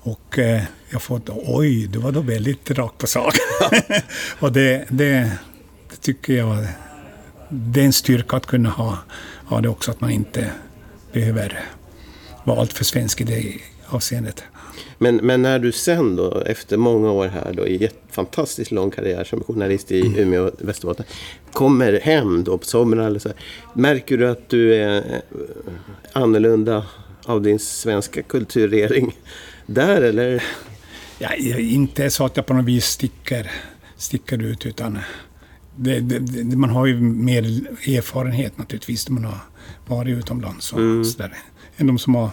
och 0.00 0.38
eh, 0.38 0.62
jag 0.90 1.02
får 1.02 1.20
oj, 1.46 1.86
du 1.86 1.98
var 1.98 2.12
då 2.12 2.20
väldigt 2.20 2.70
rakt 2.70 2.98
på 2.98 3.06
sak. 3.06 3.34
och 4.40 4.52
det, 4.52 4.84
det, 4.88 5.30
det, 5.90 5.96
tycker 6.00 6.32
jag, 6.32 6.66
det 7.48 7.80
är 7.80 7.84
en 7.84 7.92
styrka 7.92 8.36
att 8.36 8.46
kunna 8.46 8.70
ha, 8.70 8.98
ha 9.44 9.60
det 9.60 9.68
också, 9.68 9.90
att 9.90 10.00
man 10.00 10.10
inte 10.10 10.50
behöver 11.12 11.60
vara 12.44 12.60
alltför 12.60 12.84
svensk 12.84 13.20
i 13.20 13.24
det 13.24 13.58
avseendet. 13.86 14.42
Men, 14.98 15.16
men 15.16 15.42
när 15.42 15.58
du 15.58 15.72
sen 15.72 16.16
då, 16.16 16.42
efter 16.46 16.76
många 16.76 17.12
år 17.12 17.26
här 17.26 17.52
då, 17.52 17.66
i 17.66 17.84
en 17.84 17.90
fantastiskt 18.10 18.70
lång 18.70 18.90
karriär 18.90 19.24
som 19.24 19.44
journalist 19.44 19.92
i 19.92 20.00
mm. 20.00 20.18
Umeå 20.18 20.44
och 20.44 20.52
Västerbotten, 20.58 21.04
kommer 21.52 22.00
hem 22.00 22.44
då 22.44 22.58
på 22.58 22.64
somrarna 22.64 23.06
eller 23.06 23.18
så 23.18 23.28
här, 23.28 23.38
märker 23.74 24.18
du 24.18 24.28
att 24.28 24.48
du 24.48 24.74
är 24.74 24.96
eh, 24.96 25.20
annorlunda 26.12 26.86
av 27.24 27.42
din 27.42 27.58
svenska 27.58 28.22
kulturering 28.22 29.16
där 29.66 30.02
eller? 30.02 30.42
Ja, 31.18 31.34
inte 31.58 32.10
så 32.10 32.24
att 32.24 32.36
jag 32.36 32.46
på 32.46 32.54
något 32.54 32.64
vis 32.64 32.84
sticker, 32.84 33.50
sticker 33.96 34.42
ut 34.42 34.66
utan 34.66 34.98
det, 35.76 36.00
det, 36.00 36.18
det, 36.18 36.56
man 36.56 36.70
har 36.70 36.86
ju 36.86 37.00
mer 37.00 37.42
erfarenhet 37.96 38.58
naturligtvis 38.58 39.08
när 39.08 39.14
man 39.20 39.24
har 39.24 39.38
varit 39.86 40.18
utomlands 40.18 40.72
och 40.72 40.78
mm. 40.78 41.04
sådär, 41.04 41.32
än 41.76 41.86
de 41.86 41.98
som 41.98 42.14
har 42.14 42.30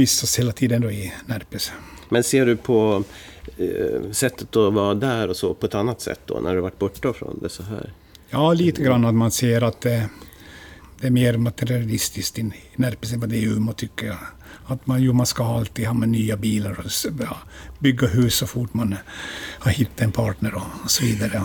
vistas 0.00 0.38
hela 0.38 0.52
tiden 0.52 0.82
då 0.82 0.90
i 0.90 1.12
Närpes. 1.26 1.72
Men 2.08 2.24
ser 2.24 2.46
du 2.46 2.56
på 2.56 3.04
eh, 3.58 4.10
sättet 4.12 4.56
att 4.56 4.72
vara 4.72 4.94
där 4.94 5.28
och 5.28 5.36
så 5.36 5.54
på 5.54 5.66
ett 5.66 5.74
annat 5.74 6.00
sätt 6.00 6.20
då, 6.26 6.40
när 6.40 6.54
du 6.54 6.60
varit 6.60 6.78
borta 6.78 7.12
från 7.12 7.38
det 7.42 7.48
så 7.48 7.62
här? 7.62 7.92
Ja, 8.30 8.52
lite 8.52 8.82
grann 8.82 9.04
att 9.04 9.14
man 9.14 9.30
ser 9.30 9.62
att 9.62 9.80
det, 9.80 10.08
det 11.00 11.06
är 11.06 11.10
mer 11.10 11.36
materialistiskt 11.36 12.38
i 12.38 12.52
Närpes 12.76 13.12
än 13.12 13.20
vad 13.20 13.28
det 13.28 13.36
är 13.36 13.40
i 13.40 13.44
Umeå, 13.44 13.72
tycker 13.72 14.06
jag. 14.06 14.18
Att 14.66 14.86
man, 14.86 15.02
jo, 15.02 15.12
man 15.12 15.26
ska 15.26 15.44
alltid 15.44 15.86
ha 15.86 15.94
med 15.94 16.08
nya 16.08 16.36
bilar 16.36 16.80
och 16.80 17.12
ja, 17.20 17.36
bygga 17.78 18.06
hus 18.06 18.34
så 18.34 18.46
fort 18.46 18.74
man 18.74 18.96
har 19.58 19.70
hittat 19.70 20.00
en 20.00 20.12
partner 20.12 20.54
och 20.54 20.90
så 20.90 21.04
vidare. 21.04 21.42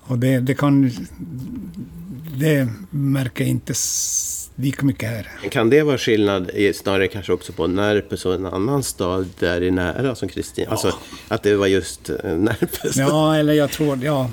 Och 0.00 0.18
det, 0.18 0.40
det 0.40 0.54
kan... 0.54 0.90
Det 2.38 2.68
märker 2.90 3.44
jag 3.44 3.50
inte 3.50 3.74
lika 4.56 4.86
mycket 4.86 5.08
här. 5.08 5.28
Kan 5.50 5.70
det 5.70 5.82
vara 5.82 5.98
skillnad 5.98 6.50
snarare 6.74 7.08
kanske 7.08 7.32
också 7.32 7.52
på 7.52 7.66
Närpes 7.66 8.26
och 8.26 8.34
en 8.34 8.46
annan 8.46 8.82
stad 8.82 9.28
där 9.38 9.62
i 9.62 9.70
nära 9.70 10.14
som 10.14 10.28
Kristina? 10.28 10.66
Ja. 10.66 10.72
Alltså 10.72 10.92
att 11.28 11.42
det 11.42 11.56
var 11.56 11.66
just 11.66 12.10
eh, 12.10 12.36
Närpes? 12.36 12.96
Ja, 12.96 13.36
eller 13.36 13.52
jag 13.52 13.70
tror, 13.70 14.04
ja. 14.04 14.30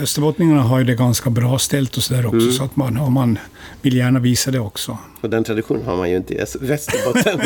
Österbottningarna 0.00 0.62
har 0.62 0.78
ju 0.78 0.84
det 0.84 0.94
ganska 0.94 1.30
bra 1.30 1.58
ställt 1.58 1.96
och 1.96 2.02
sådär 2.02 2.26
också, 2.26 2.38
mm. 2.38 2.52
så 2.52 2.64
att 2.64 2.76
man, 2.76 3.12
man 3.12 3.38
vill 3.82 3.96
gärna 3.96 4.18
visa 4.20 4.50
det 4.50 4.58
också. 4.58 4.98
Och 5.20 5.30
den 5.30 5.44
traditionen 5.44 5.84
har 5.84 5.96
man 5.96 6.10
ju 6.10 6.16
inte 6.16 6.34
i 6.34 6.44
Västerbotten. 6.60 7.40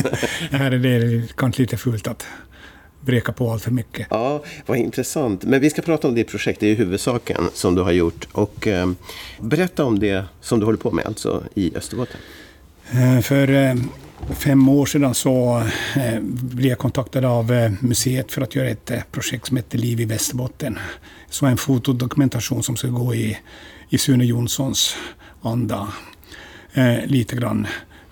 är 0.51 0.71
det 0.71 1.23
kanske 1.37 1.63
lite 1.63 1.77
fult 1.77 2.07
att 2.07 2.27
breka 3.01 3.33
på 3.33 3.51
allt 3.51 3.63
för 3.63 3.71
mycket. 3.71 4.07
Ja, 4.11 4.45
vad 4.67 4.79
intressant. 4.79 5.45
Men 5.45 5.61
vi 5.61 5.71
ska 5.71 5.83
prata 5.83 6.09
om 6.09 6.15
ditt 6.15 6.29
projekt, 6.29 6.61
det 6.61 6.67
är 6.67 6.71
ju 6.71 6.77
huvudsaken 6.77 7.43
som 7.55 7.75
du 7.75 7.83
har 7.83 7.93
gjort. 7.93 8.29
Och 8.33 8.67
eh, 8.67 8.91
berätta 9.41 9.85
om 9.85 9.99
det 9.99 10.25
som 10.41 10.61
du 10.61 10.65
håller 10.65 10.79
på 10.79 10.91
med, 10.91 11.07
alltså 11.07 11.43
i 11.55 11.77
Österbotten. 11.77 12.17
Eh, 12.91 13.21
för 13.21 13.51
eh, 13.51 13.75
fem 14.31 14.69
år 14.69 14.87
sedan 14.87 15.15
så 15.15 15.63
eh, 15.97 16.21
blev 16.23 16.67
jag 16.67 16.79
kontaktad 16.79 17.25
av 17.25 17.53
eh, 17.53 17.73
museet 17.81 18.33
för 18.33 18.43
att 18.43 18.55
göra 18.55 18.69
ett 18.69 18.91
eh, 18.91 19.01
projekt 19.13 19.47
som 19.47 19.57
heter 19.57 19.79
Liv 19.79 20.01
i 20.01 20.05
Västerbotten. 20.05 20.79
Så 21.31 21.47
en 21.47 21.57
fotodokumentation 21.57 22.63
som 22.63 22.77
ska 22.77 22.89
gå 22.89 23.15
i, 23.15 23.39
i 23.89 23.99
Sune 23.99 24.25
Jonssons 24.25 24.97
anda 25.43 25.89
lite 27.05 27.37
grann. 27.37 27.67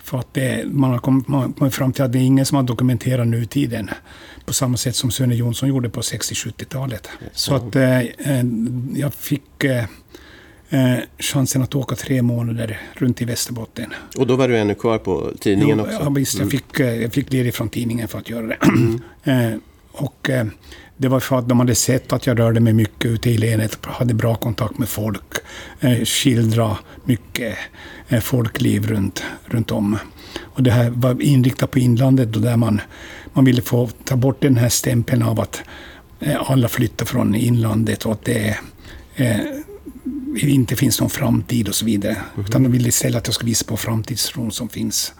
För 0.07 0.17
att 0.17 0.33
det, 0.33 0.65
man 0.65 0.91
har 0.91 0.99
kommit 1.53 1.73
fram 1.73 1.93
till 1.93 2.03
att 2.03 2.11
det 2.11 2.19
är 2.19 2.23
ingen 2.23 2.45
som 2.45 2.55
har 2.55 2.63
dokumenterat 2.63 3.27
nutiden 3.27 3.89
på 4.45 4.53
samma 4.53 4.77
sätt 4.77 4.95
som 4.95 5.11
Sune 5.11 5.35
Jonsson 5.35 5.69
gjorde 5.69 5.89
på 5.89 6.01
60-70-talet. 6.01 7.09
Så 7.33 7.55
att 7.55 7.75
eh, 7.75 7.99
eh, 7.99 8.43
jag 8.95 9.13
fick 9.13 9.63
eh, 9.63 9.83
eh, 10.69 10.99
chansen 11.19 11.61
att 11.61 11.75
åka 11.75 11.95
tre 11.95 12.21
månader 12.21 12.81
runt 12.93 13.21
i 13.21 13.25
Västerbotten. 13.25 13.93
Och 14.17 14.27
då 14.27 14.35
var 14.35 14.47
du 14.47 14.57
ännu 14.57 14.75
kvar 14.75 14.97
på 14.97 15.31
tidningen 15.39 15.77
jo, 15.77 15.83
också? 15.83 16.03
Ja, 16.03 16.09
visst. 16.09 16.35
Mm. 16.35 16.45
Jag, 16.45 16.51
fick, 16.51 16.79
eh, 16.79 17.01
jag 17.01 17.13
fick 17.13 17.33
ledigt 17.33 17.55
från 17.55 17.69
tidningen 17.69 18.07
för 18.07 18.19
att 18.19 18.29
göra 18.29 18.47
det. 18.47 18.57
Mm. 18.61 19.01
Eh, 19.23 19.57
och 19.91 20.29
det 20.97 21.07
var 21.07 21.19
för 21.19 21.39
att 21.39 21.49
de 21.49 21.59
hade 21.59 21.75
sett 21.75 22.13
att 22.13 22.27
jag 22.27 22.39
rörde 22.39 22.59
mig 22.59 22.73
mycket 22.73 23.05
ute 23.11 23.29
i 23.29 23.37
länet, 23.37 23.85
hade 23.85 24.13
bra 24.13 24.35
kontakt 24.35 24.77
med 24.77 24.89
folk, 24.89 25.33
eh, 25.79 26.05
skildra 26.05 26.77
mycket 27.05 27.57
eh, 28.07 28.19
folkliv 28.19 28.87
runt, 28.87 29.23
runt 29.45 29.71
om. 29.71 29.97
Och 30.39 30.63
det 30.63 30.71
här 30.71 30.89
var 30.89 31.21
inriktat 31.21 31.71
på 31.71 31.79
inlandet 31.79 32.31
då 32.33 32.39
där 32.39 32.57
man, 32.57 32.81
man 33.33 33.45
ville 33.45 33.61
få 33.61 33.89
ta 34.03 34.15
bort 34.15 34.41
den 34.41 34.57
här 34.57 34.69
stämpeln 34.69 35.23
av 35.23 35.39
att 35.39 35.61
eh, 36.19 36.51
alla 36.51 36.67
flyttar 36.67 37.05
från 37.05 37.35
inlandet 37.35 38.05
och 38.05 38.11
att 38.11 38.25
det 38.25 38.57
eh, 39.15 39.39
inte 40.35 40.75
finns 40.75 41.01
någon 41.01 41.09
framtid 41.09 41.67
och 41.67 41.75
så 41.75 41.85
vidare. 41.85 42.17
Mm. 42.33 42.45
Utan 42.45 42.63
de 42.63 42.71
ville 42.71 42.87
istället 42.87 43.17
att 43.17 43.27
jag 43.27 43.33
skulle 43.33 43.49
visa 43.49 43.65
på 43.65 43.77
framtidstron 43.77 44.51
som 44.51 44.69
finns. 44.69 45.13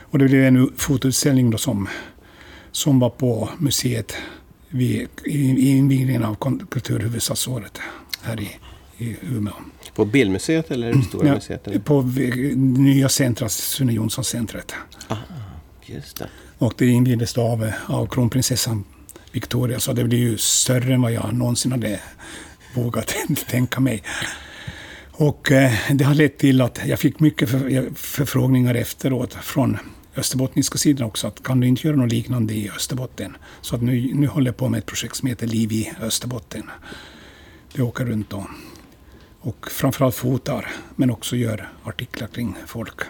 Och 0.00 0.18
det 0.18 0.24
blev 0.24 0.44
en 0.44 0.72
fotoutställning 0.76 1.50
då 1.50 1.58
som, 1.58 1.88
som 2.72 2.98
var 2.98 3.10
på 3.10 3.48
museet 3.58 4.14
vid 4.72 5.08
invigningen 5.26 6.24
av 6.24 6.36
kulturhuvudstadsåret 6.70 7.78
här 8.22 8.40
i, 8.40 8.50
i 8.98 9.16
Umeå. 9.22 9.54
På 9.94 10.04
Bildmuseet 10.04 10.70
eller 10.70 11.02
Stora 11.02 11.26
ja, 11.26 11.34
museet? 11.34 11.66
Eller? 11.66 11.78
På 11.78 12.02
nya 12.56 13.08
centret, 13.08 13.52
Sune 13.52 13.92
Jonsson-centret. 13.92 14.74
Ah, 15.08 15.16
just 15.86 16.16
det. 16.16 16.28
Och 16.58 16.74
det 16.76 16.86
invigdes 16.86 17.38
av, 17.38 17.72
av 17.86 18.06
kronprinsessan 18.06 18.84
Victoria, 19.32 19.80
så 19.80 19.92
det 19.92 20.04
blev 20.04 20.20
ju 20.20 20.38
större 20.38 20.94
än 20.94 21.02
vad 21.02 21.12
jag 21.12 21.34
någonsin 21.34 21.72
hade 21.72 22.00
vågat 22.74 23.14
tänka 23.50 23.80
mig. 23.80 24.02
Och 25.12 25.52
eh, 25.52 25.72
det 25.90 26.04
har 26.04 26.14
lett 26.14 26.38
till 26.38 26.60
att 26.60 26.80
jag 26.86 26.98
fick 26.98 27.20
mycket 27.20 27.50
för, 27.50 27.94
förfrågningar 27.94 28.74
efteråt 28.74 29.34
från 29.34 29.78
österbottniska 30.16 30.78
sidan 30.78 31.06
också, 31.06 31.26
att 31.26 31.42
kan 31.42 31.60
du 31.60 31.66
inte 31.66 31.86
göra 31.86 31.96
något 31.96 32.12
liknande 32.12 32.54
i 32.54 32.70
Österbotten? 32.76 33.36
Så 33.60 33.76
att 33.76 33.82
nu, 33.82 34.10
nu 34.14 34.26
håller 34.26 34.46
jag 34.46 34.56
på 34.56 34.68
med 34.68 34.78
ett 34.78 34.86
projekt 34.86 35.16
som 35.16 35.28
heter 35.28 35.46
Liv 35.46 35.72
i 35.72 35.92
Österbotten. 36.00 36.62
Vi 37.74 37.82
åker 37.82 38.04
runt 38.04 38.32
och, 38.32 38.46
och 39.40 39.70
framförallt 39.70 40.14
fotar, 40.14 40.68
men 40.96 41.10
också 41.10 41.36
gör 41.36 41.68
artiklar 41.84 42.28
kring 42.28 42.54
folk. 42.66 43.00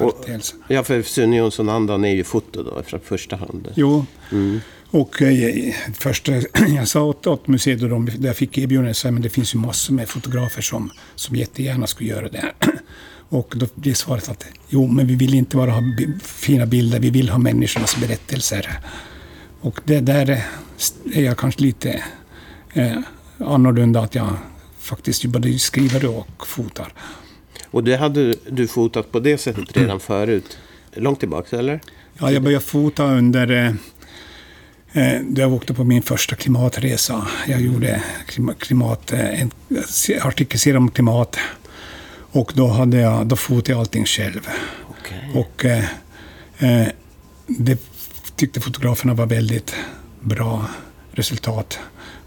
Och, 0.00 0.28
ja, 0.68 0.84
för 0.84 1.02
Sune 1.02 1.36
Jonsson-andan 1.36 2.04
är 2.04 2.14
ju 2.14 2.24
foto 2.24 2.62
då, 2.62 2.82
från 2.82 3.00
första 3.00 3.36
hand. 3.36 3.68
Jo. 3.74 4.06
Mm. 4.32 4.60
Och 4.90 5.22
eh, 5.22 5.74
först, 5.94 6.28
jag 6.76 6.88
sa 6.88 7.02
åt, 7.02 7.26
åt 7.26 7.48
museet, 7.48 7.82
och 7.82 7.88
de, 7.88 8.06
där 8.06 8.26
jag 8.26 8.36
fick 8.36 8.58
erbjudandet, 8.58 9.04
men 9.04 9.22
det 9.22 9.28
finns 9.28 9.54
ju 9.54 9.58
massor 9.58 9.94
med 9.94 10.08
fotografer 10.08 10.62
som, 10.62 10.90
som 11.14 11.36
jättegärna 11.36 11.86
skulle 11.86 12.10
göra 12.10 12.28
det. 12.28 12.52
Och 13.28 13.54
då 13.56 13.66
blir 13.74 13.94
svaret 13.94 14.28
att 14.28 14.44
jo, 14.68 14.86
men 14.86 15.06
vi 15.06 15.14
vill 15.14 15.34
inte 15.34 15.56
bara 15.56 15.70
ha 15.70 15.82
fina 16.22 16.66
bilder, 16.66 17.00
vi 17.00 17.10
vill 17.10 17.28
ha 17.28 17.38
människornas 17.38 17.96
berättelser. 17.96 18.78
Och 19.60 19.80
det 19.84 20.00
där 20.00 20.44
är 21.14 21.22
jag 21.22 21.38
kanske 21.38 21.62
lite 21.62 22.02
eh, 22.72 22.98
annorlunda, 23.38 24.00
att 24.00 24.14
jag 24.14 24.36
faktiskt 24.78 25.24
både 25.24 25.58
skriver 25.58 26.06
och 26.06 26.46
fotar. 26.46 26.92
Och 27.70 27.84
det 27.84 27.96
hade 27.96 28.34
du 28.50 28.68
fotat 28.68 29.12
på 29.12 29.20
det 29.20 29.38
sättet 29.38 29.76
redan 29.76 30.00
förut? 30.00 30.58
Långt 30.92 31.20
tillbaka, 31.20 31.58
eller? 31.58 31.80
Ja, 32.18 32.30
jag 32.30 32.42
började 32.42 32.64
fota 32.64 33.04
under... 33.04 33.50
Eh, 33.50 33.72
eh 34.92 35.20
då 35.22 35.40
jag 35.40 35.52
åkte 35.52 35.74
på 35.74 35.84
min 35.84 36.02
första 36.02 36.36
klimatresa. 36.36 37.28
Jag 37.46 37.60
gjorde 37.60 38.02
klimat, 38.58 39.12
eh, 39.12 39.42
en 39.42 39.50
artikelserie 40.22 40.78
om 40.78 40.90
klimat 40.90 41.38
och 42.36 42.52
då, 42.54 42.66
hade 42.66 42.96
jag, 42.96 43.26
då 43.26 43.36
fotade 43.36 43.72
jag 43.72 43.80
allting 43.80 44.04
själv. 44.04 44.48
Okay. 44.90 45.42
Och 45.42 45.64
eh, 45.64 45.84
eh, 46.58 46.88
det 47.46 47.80
tyckte 48.36 48.60
fotograferna 48.60 49.14
var 49.14 49.26
väldigt 49.26 49.74
bra 50.20 50.64
resultat. 51.10 51.78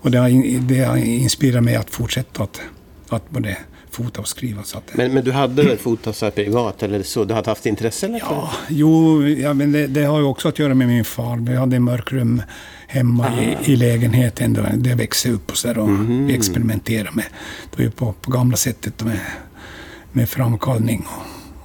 och 0.01 0.12
det, 0.12 0.18
har, 0.18 0.60
det 0.68 0.80
har 0.80 0.98
inspirerat 0.98 1.63
mig 1.63 1.75
att 1.75 1.89
fortsätta 1.89 2.44
att, 2.44 2.62
att 3.10 3.30
både 3.30 3.58
fota 3.92 4.22
och 4.22 4.28
skriva. 4.28 4.63
Så 4.63 4.78
att, 4.78 4.84
Men, 4.94 5.13
men 5.13 5.24
du 5.24 5.32
hade 5.32 5.63
väl 5.63 5.78
fotat 5.78 6.16
så 6.16 6.25
här 6.25 6.32
privat 6.32 6.84
eller 6.84 7.04
så? 7.04 7.25
Du 7.25 7.34
hade 7.34 7.50
haft 7.50 7.66
intresse 7.66 8.06
eller? 8.06 8.20
Ja, 8.20 8.51
jo, 8.70 9.28
ja, 9.28 9.54
men 9.54 9.72
det, 9.72 9.88
det 9.88 10.04
har 10.04 10.20
ju 10.20 10.25
också 10.25 10.48
att 10.48 10.60
göra 10.60 10.74
med 10.74 10.88
min 10.88 11.06
far. 11.06 11.38
Vi 11.38 11.56
hade 11.56 11.75
en 11.75 11.84
mörkrum 11.84 12.42
hemma 12.88 13.28
i, 13.42 13.72
i 13.72 13.75
lägenheten 13.75 14.54
där 14.54 14.89
jag 14.89 14.98
växte 14.98 15.32
upp 15.32 15.51
och, 15.51 15.58
så 15.58 15.68
där, 15.68 15.78
och 15.78 15.89
vi 16.10 16.34
experimenterade 16.34 17.10
med. 17.13 17.25
Det 17.72 17.78
var 17.78 17.84
ju 17.84 17.92
på, 17.92 18.13
på 18.22 18.32
gamla 18.32 18.58
sättet 18.58 19.04
med, 19.04 19.20
med 20.12 20.30
framkallning 20.30 21.06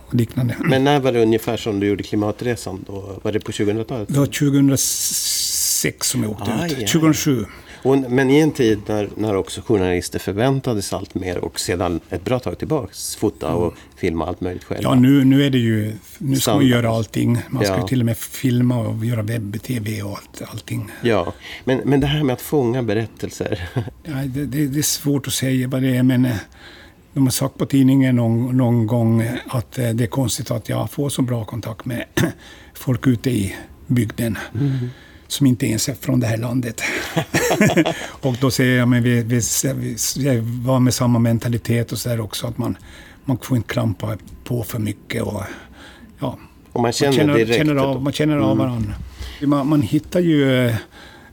och, 0.09 0.15
liknande. 0.15 0.57
Men 0.65 0.85
när 0.85 1.01
var 1.01 1.13
det 1.13 1.23
ungefär 1.23 1.57
som 1.57 1.81
du 1.81 1.87
gjorde 1.87 2.03
klimatresan? 2.03 2.85
Då? 2.87 3.21
Var 3.23 3.33
det 3.33 3.41
på 3.41 3.53
2000-talet? 3.53 4.09
Det 4.09 4.19
var 4.19 4.27
2006 4.27 6.09
som 6.11 6.23
jag 6.23 6.33
åkte 6.33 6.53
Aj, 6.61 6.73
ut. 6.73 6.79
aj. 6.79 6.87
2007. 6.87 7.45
Och, 7.83 7.99
men 7.99 8.31
i 8.31 8.39
en 8.41 8.51
tid 8.51 8.79
när, 8.87 9.09
när 9.17 9.37
också 9.37 9.61
journalister 9.67 10.19
förväntades 10.19 10.93
allt 10.93 11.15
mer 11.15 11.39
och 11.39 11.61
sedan 11.61 12.01
ett 12.11 12.25
bra 12.25 12.39
tag 12.39 12.59
tillbaks 12.59 13.17
fota 13.17 13.55
och 13.55 13.75
filma 13.97 14.27
allt 14.27 14.41
möjligt 14.41 14.65
själva. 14.65 14.83
Ja, 14.83 14.95
nu, 14.95 15.25
nu 15.25 15.45
är 15.47 15.51
det 15.51 15.59
ju... 15.59 15.93
Nu 16.19 16.37
ska 16.37 16.55
man 16.55 16.67
göra 16.67 16.91
allting. 16.91 17.39
Man 17.51 17.65
ska 17.65 17.75
Ja. 17.75 17.81
ju 17.81 17.87
till 17.89 18.01
och 18.01 18.07
med 18.07 18.19
filma 18.19 18.79
och 18.79 19.05
göra 19.05 19.23
webb-tv 19.23 20.03
och 20.03 20.11
allt, 20.19 20.43
allting. 20.51 20.91
Ja, 21.03 21.33
men, 21.65 21.79
men 21.85 22.01
det 22.01 22.07
här 22.07 22.23
med 22.23 22.33
att 22.35 22.41
fånga 22.43 22.83
berättelser. 22.83 23.69
Ja, 24.03 24.13
det, 24.27 24.47
det, 24.47 24.67
det 24.67 24.79
är 24.79 24.83
svårt 24.83 25.27
att 25.27 25.33
säga 25.33 25.69
vad 25.69 25.83
det 25.83 25.97
är, 25.97 26.03
men 26.03 26.25
eh, 26.25 26.37
de 27.15 27.23
har 27.23 27.31
sagt 27.31 27.59
på 27.59 27.67
tidningen 27.67 28.17
någon, 28.17 28.57
någon 28.57 28.87
gång 28.87 29.25
att 29.49 29.79
eh, 29.79 29.89
det 29.89 30.05
är 30.05 30.09
konstigt 30.09 30.51
att 30.51 30.69
jag 30.69 30.91
får 30.91 31.09
så 31.09 31.23
bra 31.23 31.45
kontakt 31.45 31.85
med 31.85 32.05
folk 32.75 33.07
ute 33.07 33.31
i 33.31 33.57
bygden 33.87 34.39
som 35.29 35.47
inte 35.47 35.67
ens 35.67 35.89
är 35.89 35.95
från 35.95 36.21
det 36.21 36.27
här 36.27 36.37
landet. 36.37 36.83
och 38.01 38.37
då 38.41 38.51
säger 38.51 38.79
jag, 38.79 38.89
men 38.89 39.03
vi, 39.03 39.23
vi, 39.23 39.41
vi, 40.17 40.41
var 40.41 40.81
med 40.81 40.95
samma 40.95 41.19
mentalitet 41.19 41.93
och 41.93 41.99
så 41.99 42.09
där 42.09 42.21
också, 42.21 42.47
att 42.47 42.59
man, 42.59 42.77
man 43.25 43.39
får 43.39 43.57
inte 43.57 43.69
klampa 43.69 44.17
på 44.45 44.63
för 44.63 44.79
mycket. 44.79 45.23
Och, 45.23 45.43
ja, 46.19 46.39
Och 46.73 46.83
man 46.83 46.93
känner, 46.93 47.11
man 47.11 47.19
känner, 47.19 47.35
direkt. 47.35 47.57
känner 47.57 47.75
av, 47.75 48.03
man 48.03 48.13
känner 48.13 48.37
av 48.37 48.57
varandra. 48.57 48.95
Man, 49.43 49.69
man 49.69 49.83
hittar 49.83 50.21
ju 50.21 50.75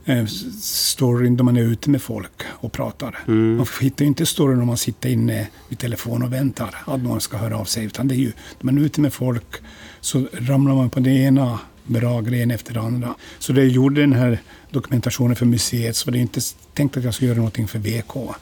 eh, 0.04 0.26
storyn 0.60 1.36
då 1.36 1.44
man 1.44 1.56
är 1.56 1.62
ute 1.62 1.90
med 1.90 2.02
folk 2.02 2.42
och 2.48 2.72
pratar. 2.72 3.18
Man 3.26 3.66
hittar 3.80 4.04
ju 4.04 4.08
inte 4.08 4.26
storyn 4.26 4.60
om 4.60 4.66
man 4.66 4.76
sitter 4.76 5.08
inne 5.08 5.48
vid 5.68 5.78
telefon 5.78 6.22
och 6.22 6.32
väntar 6.32 6.76
att 6.86 7.02
någon 7.02 7.20
ska 7.20 7.36
höra 7.36 7.56
av 7.56 7.64
sig. 7.64 7.84
Utan 7.84 8.08
det 8.08 8.14
är 8.14 8.16
ju, 8.16 8.32
när 8.60 8.72
man 8.72 8.78
är 8.78 8.82
ute 8.82 9.00
med 9.00 9.12
folk 9.12 9.62
så 10.00 10.26
ramlar 10.32 10.74
man 10.74 10.90
på 10.90 11.00
det 11.00 11.10
ena 11.10 11.58
bra 11.86 12.20
grejen 12.20 12.50
efter 12.50 12.74
det 12.74 12.80
andra. 12.80 13.14
Så 13.38 13.52
det 13.52 13.60
jag 13.60 13.70
gjorde 13.70 14.00
den 14.00 14.12
här 14.12 14.38
dokumentationen 14.70 15.36
för 15.36 15.46
museet 15.46 15.96
så 15.96 16.06
var 16.06 16.12
det 16.12 16.18
inte 16.18 16.40
tänkt 16.74 16.96
att 16.96 17.04
jag 17.04 17.14
skulle 17.14 17.28
göra 17.28 17.38
någonting 17.38 17.68
för 17.68 17.78
VK. 17.78 18.34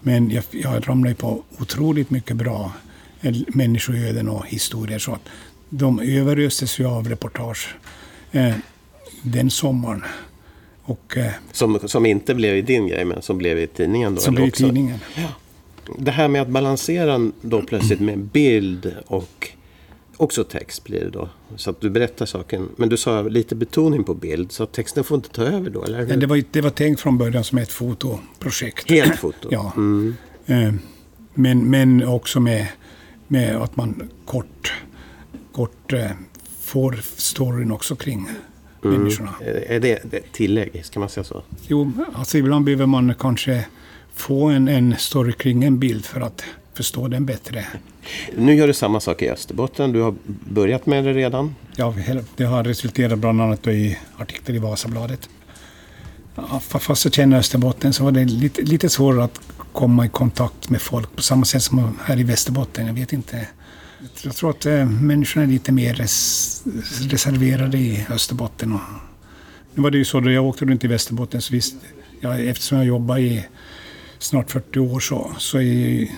Men 0.00 0.30
jag, 0.30 0.44
jag 0.50 0.88
ramlade 0.88 1.14
på 1.14 1.42
otroligt 1.58 2.10
mycket 2.10 2.36
bra 2.36 2.72
eh, 3.20 3.34
människoöden 3.48 4.28
och 4.28 4.46
historier. 4.46 4.98
Så 4.98 5.12
att 5.12 5.28
de 5.68 6.00
överöstes 6.00 6.80
ju 6.80 6.86
av 6.86 7.08
reportage 7.08 7.74
eh, 8.32 8.54
den 9.22 9.50
sommaren. 9.50 10.02
Och 10.84 11.16
eh, 11.16 11.32
Som, 11.52 11.78
som 11.84 12.06
inte 12.06 12.34
blev 12.34 12.56
i 12.56 12.62
din 12.62 12.86
grej, 12.86 13.04
men 13.04 13.22
som 13.22 13.38
blev 13.38 13.58
i 13.58 13.66
tidningen 13.66 14.14
då? 14.14 14.20
som 14.20 14.34
blev 14.34 14.48
i 14.48 14.50
tidningen. 14.50 14.98
Det 15.98 16.10
här 16.10 16.28
med 16.28 16.42
att 16.42 16.48
balansera 16.48 17.30
då 17.40 17.62
plötsligt 17.62 18.00
med 18.00 18.18
bild 18.18 18.94
och 19.06 19.48
också 20.16 20.44
text 20.44 20.84
blir 20.84 21.00
det 21.00 21.10
då. 21.10 21.28
Så 21.56 21.70
att 21.70 21.80
du 21.80 21.90
berättar 21.90 22.26
saken. 22.26 22.68
Men 22.76 22.88
du 22.88 22.96
sa 22.96 23.22
lite 23.22 23.54
betoning 23.54 24.04
på 24.04 24.14
bild, 24.14 24.52
så 24.52 24.62
att 24.62 24.72
texten 24.72 25.04
får 25.04 25.14
inte 25.14 25.28
ta 25.28 25.42
över 25.42 25.70
då, 25.70 25.84
eller? 25.84 26.06
Men 26.06 26.20
Det 26.20 26.26
var, 26.26 26.42
det 26.50 26.60
var 26.60 26.70
tänkt 26.70 27.00
från 27.00 27.18
början 27.18 27.44
som 27.44 27.58
ett 27.58 27.72
fotoprojekt. 27.72 28.90
Helt 28.90 29.16
foto? 29.16 29.48
Ja. 29.50 29.72
Mm. 29.76 30.14
Eh, 30.46 30.72
Men, 31.34 31.70
men 31.70 32.04
också 32.04 32.40
med, 32.40 32.66
med 33.28 33.56
att 33.56 33.76
man 33.76 34.10
kort, 34.26 34.72
kort 35.52 35.92
eh, 35.92 36.10
får 36.60 37.00
storyn 37.16 37.72
också 37.72 37.96
kring 37.96 38.28
människorna. 38.82 39.34
Är 39.66 39.80
det 39.80 39.92
ett 39.92 40.32
tillägg, 40.32 40.84
ska 40.84 41.00
man 41.00 41.08
säga 41.08 41.24
så? 41.24 41.42
Jo, 41.66 41.92
alltså 42.14 42.38
ibland 42.38 42.64
behöver 42.64 42.86
man 42.86 43.14
kanske 43.14 43.64
få 44.14 44.44
en, 44.44 44.68
en 44.68 44.94
story 44.98 45.32
kring 45.32 45.64
en 45.64 45.78
bild 45.78 46.04
för 46.04 46.20
att 46.20 46.44
förstå 46.74 47.08
den 47.08 47.26
bättre. 47.26 47.66
Nu 48.36 48.54
gör 48.54 48.66
du 48.66 48.72
samma 48.72 49.00
sak 49.00 49.22
i 49.22 49.30
Österbotten. 49.30 49.92
Du 49.92 50.00
har 50.00 50.14
börjat 50.50 50.86
med 50.86 51.04
det 51.04 51.12
redan. 51.12 51.54
Ja, 51.76 51.94
det 52.36 52.44
har 52.44 52.64
resulterat 52.64 53.18
bland 53.18 53.40
annat 53.40 53.66
i 53.66 53.98
artiklar 54.16 54.56
i 54.56 54.58
Vasabladet. 54.58 55.28
Fast 56.60 57.04
jag 57.04 57.14
känner 57.14 57.38
Österbotten 57.38 57.92
så 57.92 58.04
var 58.04 58.12
det 58.12 58.24
lite, 58.24 58.62
lite 58.62 58.88
svårare 58.88 59.24
att 59.24 59.40
komma 59.72 60.06
i 60.06 60.08
kontakt 60.08 60.70
med 60.70 60.82
folk 60.82 61.16
på 61.16 61.22
samma 61.22 61.44
sätt 61.44 61.62
som 61.62 61.98
här 62.04 62.20
i 62.20 62.22
Västerbotten. 62.22 62.86
Jag 62.86 62.94
vet 62.94 63.12
inte. 63.12 63.46
Jag 64.24 64.34
tror 64.36 64.50
att 64.50 64.66
eh, 64.66 64.86
människorna 64.86 65.44
är 65.44 65.48
lite 65.48 65.72
mer 65.72 65.94
res, 65.94 66.62
reserverade 67.00 67.78
i 67.78 68.06
Österbotten. 68.10 68.72
Och, 68.72 68.80
nu 69.74 69.82
var 69.82 69.90
det 69.90 69.98
ju 69.98 70.04
så 70.04 70.20
då 70.20 70.30
jag 70.30 70.44
åkte 70.44 70.64
runt 70.64 70.84
i 70.84 70.86
Västerbotten 70.86 71.42
så 71.42 71.52
visst, 71.52 71.74
ja, 72.20 72.38
eftersom 72.38 72.78
jag 72.78 72.86
jobbar 72.86 73.18
i 73.18 73.44
snart 74.18 74.50
40 74.50 74.78
år 74.78 75.00
så, 75.00 75.32
så 75.38 75.60
är 75.60 76.08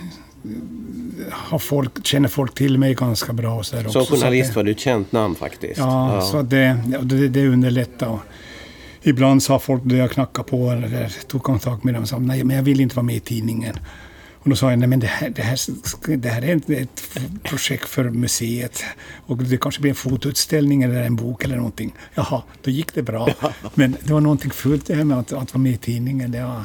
har 1.31 1.59
folk, 1.59 2.07
känner 2.07 2.29
folk 2.29 2.55
till 2.55 2.79
mig 2.79 2.95
ganska 2.95 3.33
bra. 3.33 3.55
Och 3.59 3.67
så 3.67 3.77
Som 3.77 3.87
också, 3.87 4.05
så 4.05 4.17
journalist 4.17 4.51
det- 4.51 4.57
var 4.57 4.65
du 4.65 4.71
ett 4.71 4.81
känt 4.81 5.13
namn 5.13 5.35
faktiskt. 5.35 5.79
Ja, 5.79 6.21
så 6.31 6.37
att 6.39 6.51
det, 6.51 6.79
ja, 6.93 6.99
det, 6.99 7.29
det 7.29 7.49
underlättar. 7.49 8.19
Ibland 9.03 9.43
sa 9.43 9.59
folk 9.59 9.83
då 9.85 9.97
jag 9.97 10.11
knackade 10.11 10.49
på 10.49 10.71
eller 10.71 11.13
tog 11.29 11.43
kontakt 11.43 11.85
med 11.85 11.95
dem 11.95 12.07
sa 12.07 12.19
nej, 12.19 12.45
men 12.45 12.57
jag 12.57 12.63
vill 12.63 12.81
inte 12.81 12.97
vara 12.97 13.05
med 13.07 13.17
i 13.17 13.21
tidningen. 13.21 13.75
Och 14.45 14.51
då 14.51 14.57
sa 14.57 14.71
jag, 14.71 14.79
nej 14.79 14.89
men 14.89 15.01
det 15.01 15.07
här, 15.07 15.31
det 15.31 15.43
här, 15.43 15.59
det 16.17 16.29
här 16.29 16.45
är 16.45 16.73
ett, 16.83 17.03
projekt 17.43 17.89
för 17.89 18.11
museet. 18.11 18.85
Och 19.27 19.37
det 19.37 19.57
kanske 19.57 19.81
blir 19.81 19.91
en 19.91 19.95
fotoutställning 19.95 20.83
eller 20.83 21.03
en 21.03 21.17
bok 21.17 21.45
eller 21.45 21.57
någonting. 21.57 21.95
Jaha, 22.15 22.43
då 22.63 22.71
gick 22.71 22.95
det 22.95 23.03
bra. 23.03 23.29
Men 23.75 23.97
det 24.03 24.13
var 24.13 24.21
någonting 24.21 24.51
fult 24.51 24.87
det 24.87 24.95
här 24.95 25.05
med 25.05 25.19
att, 25.19 25.33
att 25.33 25.55
vara 25.55 25.63
med 25.63 25.73
i 25.73 25.77
tidningen. 25.77 26.31
Det 26.31 26.43
var, 26.43 26.65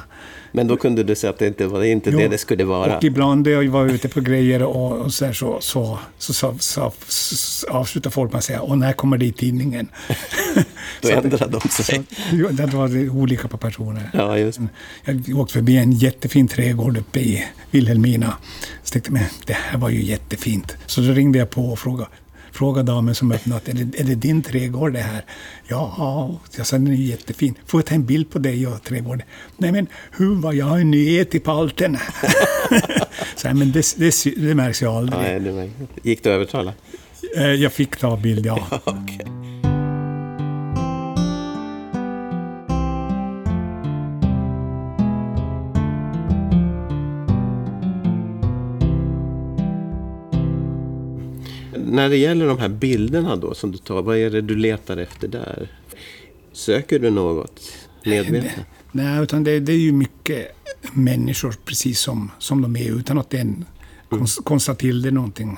Men 0.52 0.68
då 0.68 0.78
kunde 0.78 1.04
du 1.04 1.16
säga 1.16 1.32
att 1.32 1.40
det 1.40 1.48
inte 1.48 1.68
var 1.68 1.84
inte 1.84 2.12
det 2.12 2.24
Jo, 2.24 2.30
det 2.30 2.38
skulle 2.38 2.64
vara. 2.64 2.98
och 2.98 3.04
ibland 3.04 3.46
när 3.48 3.52
jag 3.52 3.72
var 3.72 3.86
ute 3.86 4.10
på 4.10 4.22
grejer 4.22 4.64
och, 4.64 4.98
och 4.98 5.14
så, 5.14 5.26
här, 5.26 5.34
så, 5.34 5.58
så, 5.62 6.00
så, 6.18 6.34
så, 6.34 6.56
så, 6.60 6.92
så 7.08 7.68
avslutade 7.70 8.14
folk 8.14 8.32
med 8.32 8.38
att 8.38 8.44
säga, 8.44 8.62
och 8.62 8.78
när 8.78 8.94
kommer 8.94 9.18
det 9.18 9.26
i 9.26 9.32
tidningen? 9.32 9.88
Då 11.02 11.10
ändrade 11.10 11.60
de 11.60 11.70
sig. 11.70 12.02
så 12.30 12.48
det 12.52 12.66
var 12.66 13.10
olika 13.10 13.48
på 13.48 13.58
personer. 13.58 14.10
Ja, 14.14 14.38
just 14.38 14.60
Jag 15.06 15.40
åkte 15.40 15.54
förbi 15.54 15.78
en 15.78 15.92
jättefin 15.92 16.48
trädgård 16.48 16.98
uppe 16.98 17.20
i 17.20 17.46
Vilhelmina. 17.72 18.34
Så 18.84 18.92
tänkte 18.92 19.12
jag, 19.12 19.14
men 19.14 19.24
det 19.46 19.54
här 19.54 19.78
var 19.78 19.90
ju 19.90 20.04
jättefint. 20.04 20.78
Så 20.86 21.02
då 21.02 21.12
ringde 21.12 21.40
jag 21.40 21.50
på 21.50 21.66
och 21.66 21.80
frågade, 21.80 22.10
frågade 22.52 22.92
damen 22.92 23.16
som 23.16 23.32
öppnat, 23.32 23.68
är 23.68 23.74
det, 23.74 24.00
är 24.00 24.04
det 24.04 24.16
din 24.16 24.42
trädgård 24.42 24.94
det 24.94 25.00
här? 25.00 25.26
Ja, 25.68 26.40
jag 26.58 26.68
sa 26.68 26.78
den 26.78 26.88
är 26.88 26.94
jättefin. 26.96 27.56
Får 27.66 27.80
jag 27.80 27.86
ta 27.86 27.96
en 27.96 28.06
bild 28.06 28.30
på 28.30 28.40
dig 28.40 28.68
och 28.68 28.84
trädgården? 28.84 29.22
Nej 29.58 29.72
men, 29.72 29.88
hur 30.12 30.36
var 30.36 30.54
jag 30.54 30.86
nyhet 30.86 31.36
i 31.36 31.40
palten? 31.40 31.98
så 33.36 33.48
här, 33.48 33.56
men 33.56 33.72
det, 33.72 33.96
det, 33.98 34.24
det 34.38 34.56
märks 34.56 34.82
ju 34.82 34.88
aldrig. 34.88 35.22
Nej, 35.22 35.40
det 35.40 35.52
var... 35.52 35.70
Gick 36.04 36.24
det 36.24 36.30
att 36.30 36.34
övertala? 36.36 36.74
Eh, 37.36 37.44
Jag 37.46 37.74
fick 37.74 37.96
ta 37.98 38.18
bild, 38.18 38.46
ja. 38.46 38.68
Okej. 38.84 39.26
När 52.00 52.10
det 52.10 52.18
gäller 52.18 52.48
de 52.48 52.60
här 52.60 52.70
bilderna 52.70 53.36
då 53.36 53.54
som 53.54 53.72
du 53.72 53.78
tar, 53.78 54.02
vad 54.02 54.18
är 54.18 54.30
det 54.30 54.42
du 54.42 54.56
letar 54.56 54.98
efter 54.98 55.28
där? 55.28 55.72
Söker 56.52 57.00
du 57.00 57.10
något 57.10 57.62
medvetet? 58.06 58.66
Nej, 58.92 59.24
utan 59.24 59.44
det, 59.44 59.60
det 59.60 59.72
är 59.72 59.78
ju 59.78 59.92
mycket 59.92 60.48
människor 60.94 61.56
precis 61.66 62.00
som, 62.00 62.32
som 62.40 62.62
de 62.62 62.76
är 62.76 62.92
utan 62.92 63.18
att 63.18 63.30
den 63.30 63.66
konst, 64.10 64.44
konstar 64.44 64.74
till 64.74 65.02
det 65.02 65.12
någonting. 65.12 65.58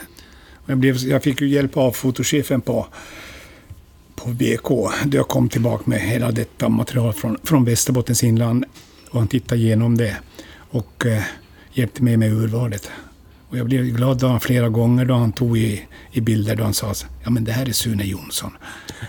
Jag, 0.65 0.77
blev, 0.77 0.97
jag 0.97 1.23
fick 1.23 1.41
ju 1.41 1.47
hjälp 1.47 1.77
av 1.77 1.91
fotochefen 1.91 2.61
på, 2.61 2.87
på 4.15 4.29
BK 4.29 4.69
då 5.05 5.17
jag 5.17 5.27
kom 5.27 5.49
tillbaka 5.49 5.83
med 5.85 5.99
hela 5.99 6.31
detta 6.31 6.69
material 6.69 7.13
från, 7.13 7.37
från 7.43 7.65
Västerbottens 7.65 8.23
inland. 8.23 8.65
Och 9.09 9.19
han 9.19 9.27
tittade 9.27 9.61
igenom 9.61 9.97
det 9.97 10.17
och 10.69 11.05
eh, 11.05 11.23
hjälpte 11.73 12.03
mig 12.03 12.17
med 12.17 12.33
urvalet. 12.33 12.91
Och 13.51 13.57
jag 13.57 13.65
blev 13.65 13.85
glad 13.85 14.17
då 14.17 14.27
han 14.27 14.39
flera 14.39 14.69
gånger 14.69 15.05
då 15.05 15.13
han 15.13 15.31
tog 15.31 15.57
i, 15.57 15.81
i 16.11 16.21
bilder 16.21 16.55
då 16.55 16.63
han 16.63 16.73
sa 16.73 16.93
ja 17.23 17.29
men 17.29 17.43
det 17.43 17.51
här 17.51 17.69
är 17.69 17.71
Sune 17.71 18.03
Jonsson. 18.03 18.51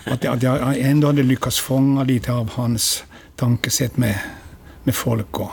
Att, 0.05 0.25
att 0.25 0.43
jag 0.43 0.77
ändå 0.77 1.07
hade 1.07 1.23
lyckats 1.23 1.59
fånga 1.59 2.03
lite 2.03 2.33
av 2.33 2.49
hans 2.53 3.03
tankesätt 3.35 3.97
med, 3.97 4.19
med 4.83 4.95
folk. 4.95 5.39
Och 5.39 5.51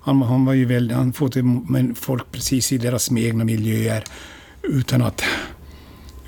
han, 0.00 0.22
han 0.22 0.44
var 0.44 0.52
ju 0.52 0.64
väldigt, 0.64 0.96
han 0.96 1.12
fotade 1.12 1.94
folk 1.94 2.32
precis 2.32 2.72
i 2.72 2.78
deras 2.78 3.12
egna 3.12 3.44
miljöer 3.44 4.04
utan 4.62 5.02
att, 5.02 5.22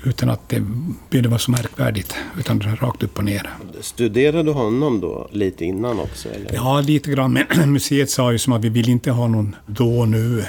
utan 0.03 0.29
att 0.29 0.49
det 0.49 0.63
behövde 1.09 1.29
vara 1.29 1.39
så 1.39 1.51
märkvärdigt, 1.51 2.15
utan 2.39 2.61
rakt 2.61 3.03
upp 3.03 3.17
och 3.17 3.25
ner. 3.25 3.49
Studerade 3.81 4.43
du 4.43 4.51
honom 4.51 4.99
då 5.01 5.29
lite 5.31 5.65
innan 5.65 5.99
också? 5.99 6.29
Eller? 6.29 6.53
Ja, 6.53 6.81
lite 6.81 7.11
grann. 7.11 7.33
Men 7.33 7.71
museet 7.73 8.09
sa 8.09 8.31
ju 8.31 8.37
som 8.37 8.53
att 8.53 8.63
vi 8.63 8.69
vill 8.69 8.89
inte 8.89 9.11
ha 9.11 9.27
någon 9.27 9.55
då 9.65 9.99
och 9.99 10.07
nu. 10.07 10.45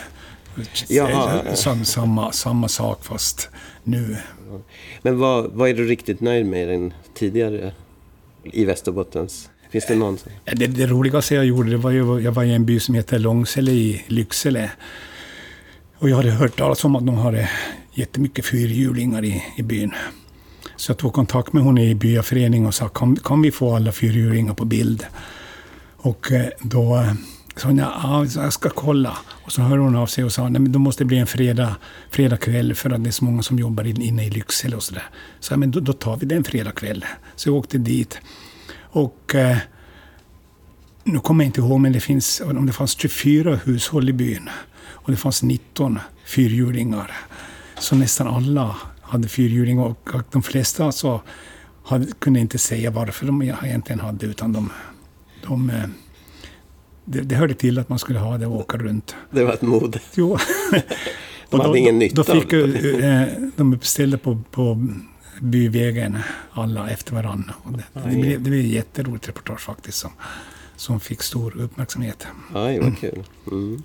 Jaha. 0.89 1.57
Sam, 1.57 1.85
samma, 1.85 2.33
samma 2.33 2.69
sak 2.69 3.05
fast 3.05 3.49
nu. 3.85 4.17
Men 5.03 5.19
vad, 5.19 5.51
vad 5.53 5.69
är 5.69 5.75
du 5.75 5.85
riktigt 5.87 6.21
nöjd 6.21 6.47
med 6.47 6.69
den 6.69 6.93
tidigare 7.15 7.73
i 8.45 8.65
Västerbottens? 8.65 9.51
Finns 9.71 9.87
det 9.87 9.95
någon? 9.95 10.19
som- 10.19 10.33
Det, 10.45 10.67
det 10.67 10.87
roligaste 10.87 11.35
jag 11.35 11.45
gjorde, 11.45 11.71
det 11.71 11.77
var 11.77 11.91
ju, 11.91 12.21
jag 12.21 12.33
var 12.33 12.45
i 12.45 12.55
en 12.55 12.65
by 12.67 12.81
som 12.81 12.95
heter 12.95 13.19
Långsele 13.19 13.71
i 13.73 14.05
Lycksele. 14.07 14.71
Och 15.99 16.09
jag 16.11 16.17
hade 16.17 16.31
hört 16.31 16.57
talas 16.59 16.85
om 16.85 16.97
att 16.97 17.07
de 17.07 17.15
hade 17.15 17.51
jättemycket 17.95 18.45
fyrhjulingar 18.47 19.25
i, 19.25 19.43
i 19.57 19.63
byn. 19.63 19.93
Så 20.77 20.91
jag 20.91 20.99
tog 20.99 21.13
kontakt 21.13 21.53
med 21.53 21.63
hon 21.63 21.79
i 21.79 21.95
byaföreningen 21.95 22.67
och 22.67 22.75
sa, 22.75 22.89
kan, 22.89 23.17
kan 23.17 23.43
vi 23.43 23.51
få 23.51 23.77
alla 23.77 23.93
fyrhjulingar 23.93 24.55
på 24.55 24.65
bild? 24.65 25.07
Och 25.97 26.33
eh, 26.33 26.47
då 26.63 27.05
Sonja, 27.61 27.85
sa 27.85 27.91
ja, 27.91 28.01
ah, 28.05 28.43
jag 28.43 28.53
ska 28.53 28.71
kolla. 28.71 29.19
Och 29.45 29.53
så 29.53 29.63
hörde 29.63 29.83
hon 29.83 29.97
av 29.97 30.07
sig 30.07 30.25
och 30.25 30.33
sa, 30.33 30.49
nej 30.49 30.61
men 30.61 30.73
då 30.73 30.79
måste 30.79 31.05
det 31.05 31.09
bli 31.09 31.19
en 31.19 31.27
fredag, 31.27 31.77
fredag 32.11 32.37
kväll 32.37 32.75
för 32.75 32.91
att 32.91 33.05
det 33.05 33.11
är 33.11 33.13
så 33.13 33.25
många 33.25 33.43
som 33.43 33.59
jobbar 33.59 33.85
in- 33.85 34.03
inne 34.03 34.27
i 34.27 34.31
Lycksele 34.31 34.77
och 34.77 34.83
sådär. 34.83 35.09
Så 35.41 35.53
jag, 35.53 35.59
men 35.61 35.71
då, 35.71 35.81
då 35.81 35.93
tar 35.93 36.17
vi 36.17 36.27
den 36.27 36.45
fredag 36.45 36.73
kväll. 36.73 37.05
Så 37.37 37.49
jag 37.49 37.57
åkte 37.57 37.79
dit. 37.79 38.19
Och 38.79 39.35
eh, 39.35 39.57
nu 41.05 41.19
kommer 41.19 41.45
jag 41.45 41.49
inte 41.49 41.61
ihåg, 41.61 41.81
men 41.81 41.93
det 41.93 42.01
finns, 42.01 42.41
om 42.41 42.67
det 42.67 42.73
fanns 42.73 42.99
24 42.99 43.57
hushåll 43.65 44.09
i 44.09 44.13
byn. 44.13 44.49
Och 44.91 45.11
det 45.11 45.17
fanns 45.17 45.43
19 45.43 45.99
fyrhjulingar. 46.27 47.13
Så 47.79 47.97
nästan 47.97 48.27
alla 48.29 48.77
hade 49.03 49.29
fyrhjulingar 49.29 49.85
och 49.85 50.15
och 50.15 50.23
de 50.33 50.43
flesta 50.43 50.93
så 50.93 51.23
hade, 51.85 52.07
kunde 52.19 52.41
inte 52.41 52.59
säga 52.59 52.91
varför 52.91 53.27
de 53.27 53.43
egentligen 53.43 54.01
hade, 54.01 54.27
utan 54.27 54.53
de... 54.53 54.71
de 55.47 55.71
eh, 55.71 55.85
det, 57.13 57.21
det 57.21 57.35
hörde 57.35 57.55
till 57.55 57.79
att 57.79 57.89
man 57.89 57.99
skulle 57.99 58.19
ha 58.19 58.39
det 58.39 58.47
och 58.47 58.57
åka 58.57 58.79
runt. 58.79 59.15
Det 59.31 59.45
var 59.45 59.53
ett 59.53 59.63
mode. 59.63 60.01
Jo. 60.15 60.39
De 61.51 61.61
hade 61.61 61.79
ingen 61.79 61.99
nytta 61.99 62.23
då 62.23 62.33
av 62.33 62.41
fick 62.41 62.51
det. 62.51 62.57
ju, 62.57 63.01
eh, 63.01 63.29
de 63.57 63.75
uppställde 63.75 64.19
på, 64.19 64.43
på 64.51 64.87
byvägen 65.41 66.19
alla 66.53 66.91
efter 66.91 67.15
varandra. 67.15 67.55
Det, 67.69 68.01
det, 68.11 68.17
blev, 68.17 68.43
det 68.43 68.51
blev 68.51 68.61
ett 68.61 68.71
jätteroligt 68.71 69.29
reportage 69.29 69.61
faktiskt 69.61 69.99
som, 69.99 70.11
som 70.77 71.01
fick 71.01 71.23
stor 71.23 71.61
uppmärksamhet. 71.61 72.27
Aj, 72.55 72.79
vad 72.79 72.99
kul. 72.99 73.25
Mm. 73.51 73.83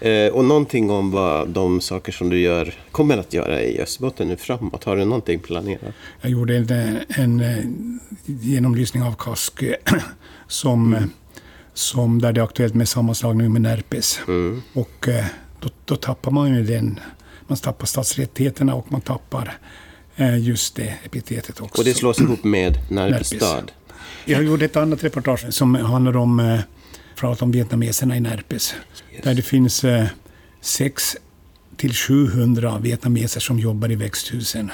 Eh, 0.00 0.32
och 0.32 0.44
någonting 0.44 0.90
om 0.90 1.10
vad 1.10 1.48
de 1.48 1.80
saker 1.80 2.12
som 2.12 2.30
du 2.30 2.38
gör 2.40 2.74
kommer 2.90 3.18
att 3.18 3.32
göra 3.32 3.62
i 3.62 3.80
Österbotten 3.80 4.28
nu 4.28 4.36
framåt. 4.36 4.84
Har 4.84 4.96
du 4.96 5.04
någonting 5.04 5.38
planerat? 5.38 5.94
Jag 6.20 6.30
gjorde 6.30 6.56
en, 6.56 6.98
en, 7.08 7.40
eh, 7.40 7.64
genomlysning 8.24 9.02
av 9.02 9.14
Kaskö 9.18 9.74
som, 10.48 10.94
eh, 10.94 11.02
som 11.78 12.20
där 12.20 12.32
det 12.32 12.40
är 12.40 12.44
aktuellt 12.44 12.74
med 12.74 12.88
sammanslagning 12.88 13.52
med 13.52 13.62
Närpes. 13.62 14.20
Mm. 14.28 14.62
Och 14.72 15.08
eh, 15.08 15.24
då, 15.60 15.68
då 15.84 15.96
tappar 15.96 16.30
man 16.30 16.54
ju 16.54 16.62
den. 16.62 17.00
Man 17.46 17.58
tappar 17.58 17.86
stadsrättigheterna 17.86 18.74
och 18.74 18.92
man 18.92 19.00
tappar 19.00 19.58
eh, 20.16 20.38
just 20.38 20.76
det 20.76 20.94
epitetet 21.04 21.60
också. 21.60 21.80
Och 21.80 21.84
det 21.84 21.94
slås 21.94 22.20
ihop 22.20 22.44
med 22.44 22.78
Närpes 22.90 23.26
stad. 23.26 23.72
Jag 24.24 24.44
gjorde 24.44 24.64
ett 24.64 24.76
annat 24.76 25.04
reportage 25.04 25.54
som 25.54 25.74
handlar 25.74 26.16
om, 26.16 26.40
eh, 26.40 26.60
pratar 27.16 27.46
om 27.46 27.52
vietnameserna 27.52 28.16
i 28.16 28.20
Närpes. 28.20 28.74
Där 29.22 29.34
det 29.34 29.42
finns 29.42 29.84
eh, 29.84 30.06
6 30.60 31.16
till 31.76 31.94
700 31.94 32.78
vietnameser 32.82 33.40
som 33.40 33.58
jobbar 33.58 33.90
i 33.90 33.94
växthusen. 33.94 34.70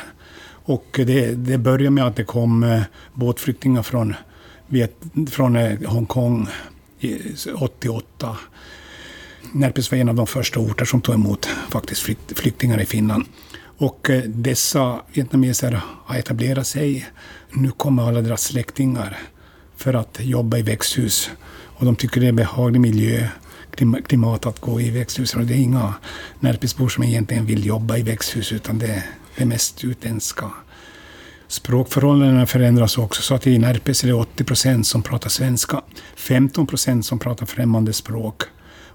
Och 0.47 0.87
det, 1.07 1.35
det 1.35 1.59
började 1.59 1.91
med 1.91 2.07
att 2.07 2.17
det 2.17 2.25
kom 2.25 2.63
eh, 2.63 2.83
båtflyktingar 3.15 3.83
från, 3.83 4.15
från 5.31 5.57
eh, 5.57 5.79
Hongkong 5.87 6.49
88. 7.55 8.37
Närpes 9.53 9.91
var 9.91 9.99
en 9.99 10.09
av 10.09 10.15
de 10.15 10.27
första 10.27 10.61
orter 10.61 10.85
som 10.85 11.01
tog 11.01 11.15
emot 11.15 11.49
faktiskt 11.71 12.03
flyktingar 12.37 12.81
i 12.81 12.87
Finland. 12.87 13.25
Och 13.77 14.11
eh, 14.11 14.23
dessa 14.23 15.01
vietnameser 15.13 15.81
har 16.05 16.17
etablerat 16.17 16.67
sig. 16.67 17.07
Nu 17.51 17.71
kommer 17.71 18.09
alla 18.09 18.21
deras 18.21 18.43
släktingar 18.43 19.19
för 19.77 19.95
att 19.95 20.19
jobba 20.21 20.59
i 20.59 20.63
växthus. 20.63 21.31
Och 21.77 21.85
de 21.85 21.97
tycker 21.97 22.21
det 22.21 22.27
är 22.27 22.33
behaglig 22.33 22.81
miljö, 22.81 23.29
klimat 24.07 24.47
att 24.47 24.61
gå 24.61 24.81
i 24.81 24.91
växthus. 24.91 25.35
Och 25.35 25.45
det 25.45 25.55
är 25.55 25.59
inga 25.59 25.95
Närpesbor 26.41 26.89
som 26.89 27.05
egentligen 27.05 27.47
vill 27.47 27.67
jobba 27.67 27.97
i 27.97 28.03
växthus, 28.03 28.53
utan 28.53 28.79
det, 28.79 29.05
det 29.37 29.43
är 29.43 29.47
mest 29.47 29.85
utländska. 29.85 30.51
Språkförhållandena 31.49 32.47
förändras 32.47 32.99
också, 32.99 33.23
så 33.23 33.35
att 33.35 33.47
i 33.47 33.59
Närpes 33.59 34.05
är 34.05 34.09
det 34.09 34.15
80 34.15 34.45
procent 34.45 34.87
som 34.87 35.03
pratar 35.03 35.29
svenska, 35.29 35.83
15 36.17 36.67
procent 36.67 37.07
som 37.07 37.19
pratar 37.19 37.47
främmande 37.47 37.93
språk 37.93 38.43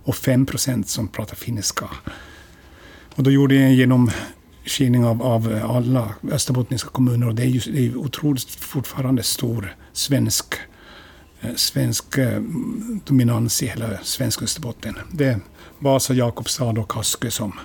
och 0.03 0.15
5 0.15 0.45
procent 0.45 0.89
som 0.89 1.07
pratar 1.07 1.35
finska. 1.35 1.89
Och 3.15 3.23
då 3.23 3.31
gjorde 3.31 3.55
jag 3.55 3.63
en 3.63 3.75
genomskinning 3.75 5.05
av, 5.05 5.21
av 5.21 5.61
alla 5.69 6.13
österbottniska 6.31 6.89
kommuner 6.89 7.27
och 7.27 7.35
det 7.35 7.43
är 7.43 7.47
ju 7.47 7.59
det 7.71 7.85
är 7.85 7.97
otroligt 7.97 8.49
fortfarande 8.49 9.23
stor 9.23 9.75
svensk, 9.93 10.53
eh, 11.41 11.55
svensk 11.55 12.17
eh, 12.17 12.41
dominans 13.05 13.63
i 13.63 13.67
hela 13.67 13.97
svenska 14.03 14.45
Österbotten. 14.45 14.95
Det 15.11 15.25
är 15.25 15.39
Vasa, 15.79 16.13
Jakobstad 16.13 16.79
och 16.79 16.91
Kaskö 16.91 17.31
som, 17.31 17.59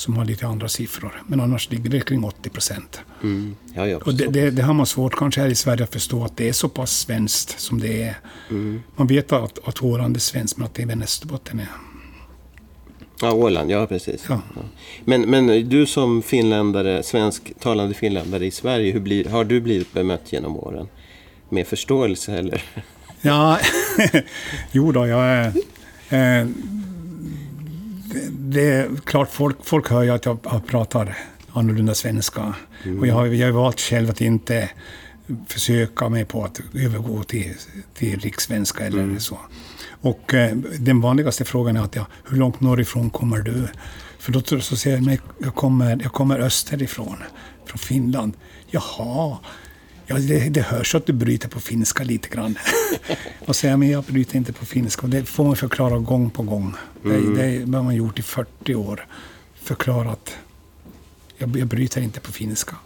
som 0.00 0.16
har 0.16 0.24
lite 0.24 0.46
andra 0.46 0.68
siffror. 0.68 1.22
Men 1.26 1.40
annars 1.40 1.70
ligger 1.70 1.90
det 1.90 2.00
kring 2.00 2.24
80 2.24 2.50
procent. 2.50 3.00
Mm. 3.22 3.56
Ja, 3.74 3.86
ja. 3.86 3.98
Och 4.04 4.14
det, 4.14 4.26
det, 4.26 4.50
det 4.50 4.62
har 4.62 4.74
man 4.74 4.86
svårt 4.86 5.16
kanske 5.16 5.40
här 5.40 5.48
i 5.48 5.54
Sverige 5.54 5.84
att 5.84 5.92
förstå 5.92 6.24
att 6.24 6.36
det 6.36 6.48
är 6.48 6.52
så 6.52 6.68
pass 6.68 6.98
svenskt 6.98 7.60
som 7.60 7.80
det 7.80 8.02
är. 8.02 8.18
Mm. 8.50 8.82
Man 8.96 9.06
vet 9.06 9.32
att, 9.32 9.68
att 9.68 9.82
Åland 9.82 10.16
är 10.16 10.20
svenskt, 10.20 10.56
men 10.56 10.66
att 10.66 10.74
det 10.74 10.82
även 10.82 11.02
Österbotten 11.02 11.60
är. 11.60 11.68
Ja, 13.20 13.32
Åland, 13.32 13.70
ja 13.70 13.86
precis. 13.86 14.24
Ja. 14.28 14.40
Men, 15.04 15.20
men 15.20 15.68
du 15.68 15.86
som 15.86 16.22
finländare, 16.22 17.02
svensktalande 17.02 17.94
finländare 17.94 18.46
i 18.46 18.50
Sverige, 18.50 18.92
hur 18.92 19.00
blir, 19.00 19.24
har 19.24 19.44
du 19.44 19.60
blivit 19.60 19.92
bemött 19.92 20.32
genom 20.32 20.56
åren? 20.56 20.88
Med 21.48 21.66
förståelse 21.66 22.38
eller? 22.38 22.62
Ja, 23.20 23.58
jo 24.72 24.92
då, 24.92 25.06
jag 25.06 25.24
är... 25.24 25.46
Eh, 26.10 26.48
det, 28.30 28.64
är 28.72 28.90
klart, 29.04 29.30
folk, 29.30 29.56
folk 29.62 29.90
hör 29.90 30.02
ju 30.02 30.10
att 30.10 30.24
jag, 30.24 30.38
jag 30.44 30.66
pratar 30.66 31.16
annorlunda 31.52 31.94
svenska. 31.94 32.54
Och 33.00 33.06
jag 33.06 33.14
har, 33.14 33.26
jag 33.26 33.46
har 33.46 33.52
valt 33.52 33.80
själv 33.80 34.10
att 34.10 34.20
inte 34.20 34.70
försöka 35.46 36.08
mig 36.08 36.24
på 36.24 36.44
att 36.44 36.60
övergå 36.74 37.22
till, 37.22 37.54
till 37.94 38.20
rikssvenska 38.20 38.86
eller 38.86 39.18
så. 39.18 39.38
Och 40.00 40.34
eh, 40.34 40.56
den 40.78 41.00
vanligaste 41.00 41.44
frågan 41.44 41.76
är 41.76 41.80
att 41.80 41.96
ja, 41.96 42.06
hur 42.28 42.36
långt 42.36 42.60
norrifrån 42.60 43.10
kommer 43.10 43.38
du? 43.38 43.68
För 44.18 44.32
då 44.32 44.60
så 44.60 44.76
säger 44.76 44.96
jag, 44.96 45.06
"Men 45.06 45.18
jag 45.38 45.54
kommer, 45.54 45.98
jag 46.02 46.12
kommer 46.12 46.38
österifrån, 46.38 47.16
från 47.66 47.78
Finland. 47.78 48.32
Jaha, 48.70 49.38
Ja, 50.10 50.16
det, 50.18 50.48
det 50.48 50.60
hörs 50.60 50.94
att 50.94 51.06
du 51.06 51.12
bryter 51.12 51.48
på 51.48 51.60
finska 51.60 52.04
lite 52.04 52.28
grann. 52.28 52.58
och 53.38 53.56
säger 53.56 53.76
men 53.76 53.90
jag 53.90 54.04
bryter 54.04 54.36
inte 54.36 54.52
på 54.52 54.66
finska. 54.66 55.02
Och 55.02 55.08
det 55.08 55.24
får 55.24 55.44
man 55.44 55.56
förklara 55.56 55.98
gång 55.98 56.30
på 56.30 56.42
gång. 56.42 56.74
Det, 57.02 57.58
det 57.64 57.76
har 57.76 57.84
man 57.84 57.94
gjort 57.94 58.18
i 58.18 58.22
40 58.22 58.74
år. 58.74 59.06
Förklarat. 59.62 60.36
Jag, 61.38 61.56
jag 61.56 61.66
bryter 61.66 62.00
inte 62.00 62.20
på 62.20 62.32
finska. 62.32 62.76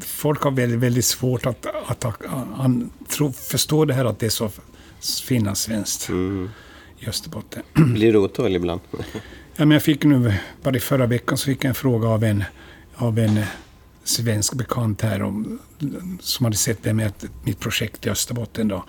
Folk 0.00 0.42
har 0.42 0.50
väldigt, 0.50 0.78
väldigt 0.78 1.04
svårt 1.04 1.46
att, 1.46 1.66
att, 1.86 2.04
att 2.04 2.26
an, 2.56 2.90
tro, 3.08 3.32
förstå 3.32 3.84
det 3.84 3.94
här 3.94 4.04
att 4.04 4.18
det 4.18 4.26
är 4.26 4.30
så 4.30 4.50
finlandssvenskt 5.24 6.10
i 6.98 7.08
Österbotten. 7.08 7.62
Blir 7.94 8.12
du 8.12 8.18
otålig 8.18 8.56
ibland? 8.56 8.80
Ja, 9.56 9.64
men 9.64 9.70
jag 9.70 9.82
fick 9.82 10.04
nu, 10.04 10.34
bara 10.62 10.76
i 10.76 10.80
förra 10.80 11.06
veckan 11.06 11.38
så 11.38 11.44
fick 11.44 11.64
jag 11.64 11.68
en 11.68 11.74
fråga 11.74 12.08
av 12.08 12.24
en, 12.24 12.44
av 12.96 13.18
en 13.18 13.40
svensk 14.08 14.54
bekant 14.54 15.02
här 15.02 15.22
om, 15.22 15.58
som 16.20 16.44
hade 16.44 16.56
sett 16.56 16.82
det 16.82 16.92
med 16.94 17.06
ett, 17.06 17.24
mitt 17.44 17.60
projekt 17.60 18.06
i 18.06 18.10
Österbotten. 18.10 18.68
Då. 18.68 18.84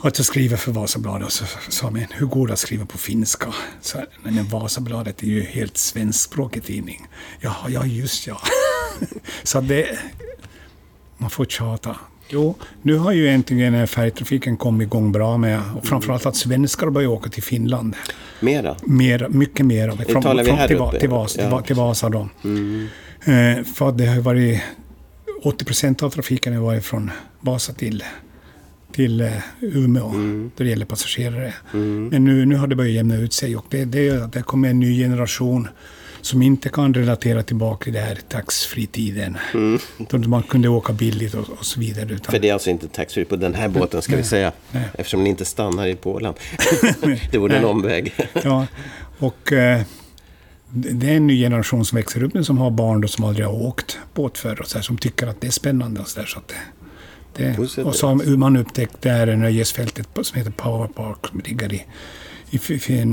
Att 0.00 0.18
jag 0.18 0.26
skriver 0.26 0.56
för 0.56 0.72
Vasabladet 0.72 1.26
och 1.26 1.32
så 1.32 1.44
sa 1.68 1.92
jag, 1.94 2.06
hur 2.10 2.26
går 2.26 2.46
det 2.46 2.52
att 2.52 2.58
skriva 2.58 2.86
på 2.86 2.98
finska? 2.98 3.54
Så, 3.80 3.98
men 4.22 4.44
Vasabladet 4.44 5.22
är 5.22 5.26
ju 5.26 5.42
helt 5.42 5.76
svenskspråkig 5.76 6.64
tidning. 6.64 7.06
Ja, 7.40 7.56
ja, 7.68 7.86
just 7.86 8.26
ja. 8.26 8.40
så 9.42 9.60
det, 9.60 9.98
man 11.18 11.30
får 11.30 11.44
tjata. 11.44 11.96
Jo, 12.28 12.54
nu 12.82 12.96
har 12.96 13.12
ju 13.12 13.28
äntligen 13.28 13.86
färjetrafiken 13.86 14.56
kommit 14.56 14.86
igång 14.86 15.12
bra 15.12 15.36
med, 15.38 15.60
och 15.76 15.86
framförallt 15.86 16.26
att 16.26 16.36
svenskar 16.36 16.90
börjar 16.90 17.08
åka 17.08 17.30
till 17.30 17.42
Finland. 17.42 17.96
Mera? 18.40 18.76
Mer, 18.82 19.28
mycket 19.30 19.66
mer 19.66 19.88
av 19.88 19.96
det. 19.96 20.04
Från, 20.04 20.22
från, 20.22 20.44
till, 20.68 21.00
till, 21.00 21.08
Vas, 21.08 21.36
Ja. 21.36 21.62
till 21.62 21.76
Vasa 21.76 22.08
då. 22.08 22.28
Mm. 22.44 22.88
Eh, 23.24 23.64
för 23.64 23.92
det 23.92 24.06
har 24.06 24.20
varit 24.20 24.60
80 25.42 25.64
procent 25.64 26.02
av 26.02 26.10
trafiken 26.10 26.54
har 26.54 26.62
varit 26.62 26.84
från 26.84 27.10
Vasa 27.40 27.72
till, 27.72 28.04
till 28.92 29.20
eh, 29.20 29.32
Umeå 29.60 30.08
Mm. 30.08 30.50
då 30.56 30.64
det 30.64 30.70
gäller 30.70 30.86
passagerare. 30.86 31.54
Men 31.72 32.24
nu, 32.24 32.46
nu 32.46 32.56
har 32.56 32.66
det 32.66 32.76
börjat 32.76 32.94
jämna 32.94 33.16
ut 33.16 33.32
sig 33.32 33.56
och 33.56 33.66
det, 33.70 33.84
det, 33.84 34.32
det 34.32 34.42
kommer 34.42 34.70
en 34.70 34.80
ny 34.80 34.98
generation 34.98 35.68
som 36.20 36.42
inte 36.42 36.68
kan 36.68 36.94
relatera 36.94 37.42
tillbaka 37.42 37.84
till 37.84 37.92
det 37.92 38.00
här 38.00 38.18
taxfree-tiden. 38.28 39.36
Mm. 39.54 39.78
Då 39.98 40.18
man 40.18 40.42
kunde 40.42 40.68
åka 40.68 40.92
billigt 40.92 41.34
och, 41.34 41.50
och 41.50 41.66
så 41.66 41.80
vidare. 41.80 42.04
Utan... 42.04 42.32
För 42.32 42.38
det 42.38 42.48
är 42.48 42.52
alltså 42.52 42.70
inte 42.70 42.88
taxfree 42.88 43.24
på 43.24 43.36
den 43.36 43.54
här 43.54 43.68
båten 43.68 44.02
ska 44.02 44.12
nej, 44.12 44.22
vi 44.22 44.28
säga. 44.28 44.52
Nej. 44.70 44.84
Eftersom 44.94 45.24
ni 45.24 45.30
inte 45.30 45.44
stannar 45.44 45.86
i 45.86 45.94
Polen. 45.94 46.34
det 47.30 47.38
vore 47.38 47.56
en 47.56 47.64
omväg. 47.64 48.12
ja, 48.44 48.66
och 49.18 49.52
eh, 49.52 49.82
det 50.74 51.10
är 51.10 51.16
en 51.16 51.26
ny 51.26 51.40
generation 51.40 51.84
som 51.84 51.96
växer 51.96 52.22
upp 52.22 52.34
nu 52.34 52.44
som 52.44 52.58
har 52.58 52.70
barn 52.70 53.00
då, 53.00 53.08
som 53.08 53.24
aldrig 53.24 53.46
har 53.46 53.62
åkt 53.62 53.98
båt 54.14 54.38
förr 54.38 54.60
och 54.60 54.66
så 54.66 54.78
här, 54.78 54.82
som 54.82 54.98
tycker 54.98 55.26
att 55.26 55.40
det 55.40 55.46
är 55.46 55.50
spännande. 55.50 56.00
Och 56.00 56.08
så 56.08 56.20
där, 56.20 56.26
så 56.26 56.38
att 56.38 56.48
det, 56.48 57.56
det, 57.76 57.82
och 57.82 57.94
så 57.94 58.06
har 58.06 58.36
man 58.36 58.56
upptäckt 58.56 59.02
det 59.02 59.10
här 59.10 59.36
nöjesfältet 59.36 60.08
som 60.22 60.38
heter 60.38 60.50
Power 60.50 60.86
Park 60.86 61.26
som 61.30 61.40
ligger 61.44 61.72
i, 61.72 61.84
i, 62.50 62.56
i, 62.56 62.92
i 62.92 63.04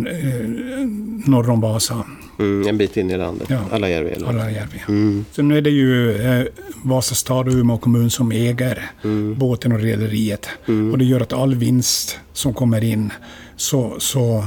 norr 1.26 1.50
om 1.50 1.62
Vasa. 1.62 2.06
Mm, 2.40 2.68
en 2.68 2.78
bit 2.78 2.98
in 2.98 3.12
i 3.12 3.18
landet, 3.18 3.48
ja, 3.50 3.60
Alajärvi. 3.72 4.24
Alajärvi. 4.26 4.82
Mm. 4.88 5.26
Så 5.32 5.42
nu 5.42 5.58
är 5.58 5.62
det 5.62 5.70
ju 5.70 6.22
eh, 6.22 6.46
Vasa 6.84 7.16
stad 7.16 7.48
och 7.48 7.54
Umeå 7.54 7.78
kommun 7.78 8.10
som 8.10 8.32
äger 8.32 8.92
mm. 9.04 9.38
båten 9.38 9.72
och 9.72 9.80
rederiet. 9.80 10.50
Mm. 10.68 10.92
Och 10.92 10.98
det 10.98 11.06
gör 11.06 11.20
att 11.20 11.34
all 11.34 11.56
vinst 11.56 12.20
som 12.34 12.54
kommer 12.54 12.84
in 12.84 13.14
så, 13.56 13.96
så 14.00 14.46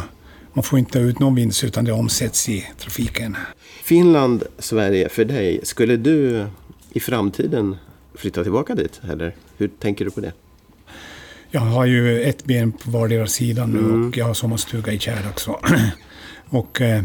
man 0.55 0.63
får 0.63 0.79
inte 0.79 0.99
ut 0.99 1.19
någon 1.19 1.35
vinst 1.35 1.65
utan 1.65 1.85
det 1.85 1.93
omsätts 1.93 2.49
i 2.49 2.67
trafiken. 2.79 3.37
Finland, 3.83 4.43
Sverige, 4.59 5.09
för 5.09 5.25
dig, 5.25 5.61
skulle 5.63 5.97
du 5.97 6.47
i 6.93 7.01
framtiden 7.01 7.77
flytta 8.15 8.43
tillbaka 8.43 8.75
dit? 8.75 9.01
Eller 9.11 9.37
hur 9.57 9.69
tänker 9.69 10.05
du 10.05 10.11
på 10.11 10.21
det? 10.21 10.33
Jag 11.51 11.61
har 11.61 11.85
ju 11.85 12.23
ett 12.23 12.45
ben 12.45 12.73
på 12.73 12.91
vardera 12.91 13.27
sidan 13.27 13.71
nu 13.71 13.79
mm. 13.79 14.09
och 14.09 14.17
jag 14.17 14.25
har 14.25 14.35
sommarstuga 14.35 14.93
i 14.93 14.99
Kärr 14.99 15.29
också. 15.31 15.61
och 16.49 16.81
eh, 16.81 17.03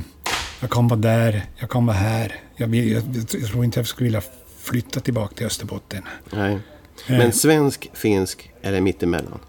jag 0.59 0.69
kan 0.69 0.87
vara 0.87 0.99
där, 0.99 1.45
jag 1.57 1.69
kan 1.69 1.85
vara 1.85 1.97
här. 1.97 2.35
Jag, 2.55 2.67
vill, 2.67 2.91
jag, 2.91 3.03
jag 3.31 3.47
tror 3.47 3.65
inte 3.65 3.79
jag 3.79 3.87
skulle 3.87 4.05
vilja 4.05 4.21
flytta 4.61 4.99
tillbaka 4.99 5.35
till 5.35 5.45
Österbotten. 5.45 6.03
Nej. 6.33 6.53
Eh. 6.53 7.17
Men 7.17 7.31
svensk, 7.31 7.89
finsk 7.93 8.51
eller 8.61 8.81
mittemellan? 8.81 9.39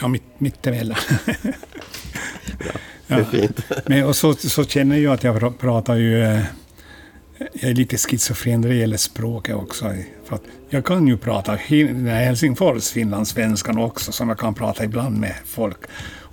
Ja, 0.00 0.08
mitt, 0.08 0.22
mittemellan. 0.38 0.98
Bra. 3.10 3.18
Det 3.30 3.36
är 3.36 3.40
fint. 3.40 3.60
Men, 3.86 4.04
och 4.04 4.16
så, 4.16 4.34
så 4.34 4.64
känner 4.64 4.96
jag 4.96 5.14
att 5.14 5.24
jag 5.24 5.58
pratar 5.58 5.94
ju... 5.94 6.24
Eh, 6.24 6.42
jag 7.52 7.70
är 7.70 7.74
lite 7.74 7.96
schizofren 7.96 8.60
när 8.60 8.68
det 8.68 8.74
gäller 8.74 8.96
språket 8.96 9.56
också. 9.56 9.94
För 10.24 10.38
jag 10.70 10.84
kan 10.84 11.06
ju 11.06 11.16
prata 11.16 11.54
Helsingfors 11.54 12.90
finlandssvenskan 12.90 13.78
också, 13.78 14.12
som 14.12 14.28
jag 14.28 14.38
kan 14.38 14.54
prata 14.54 14.84
ibland 14.84 15.16
med 15.18 15.34
folk. 15.44 15.78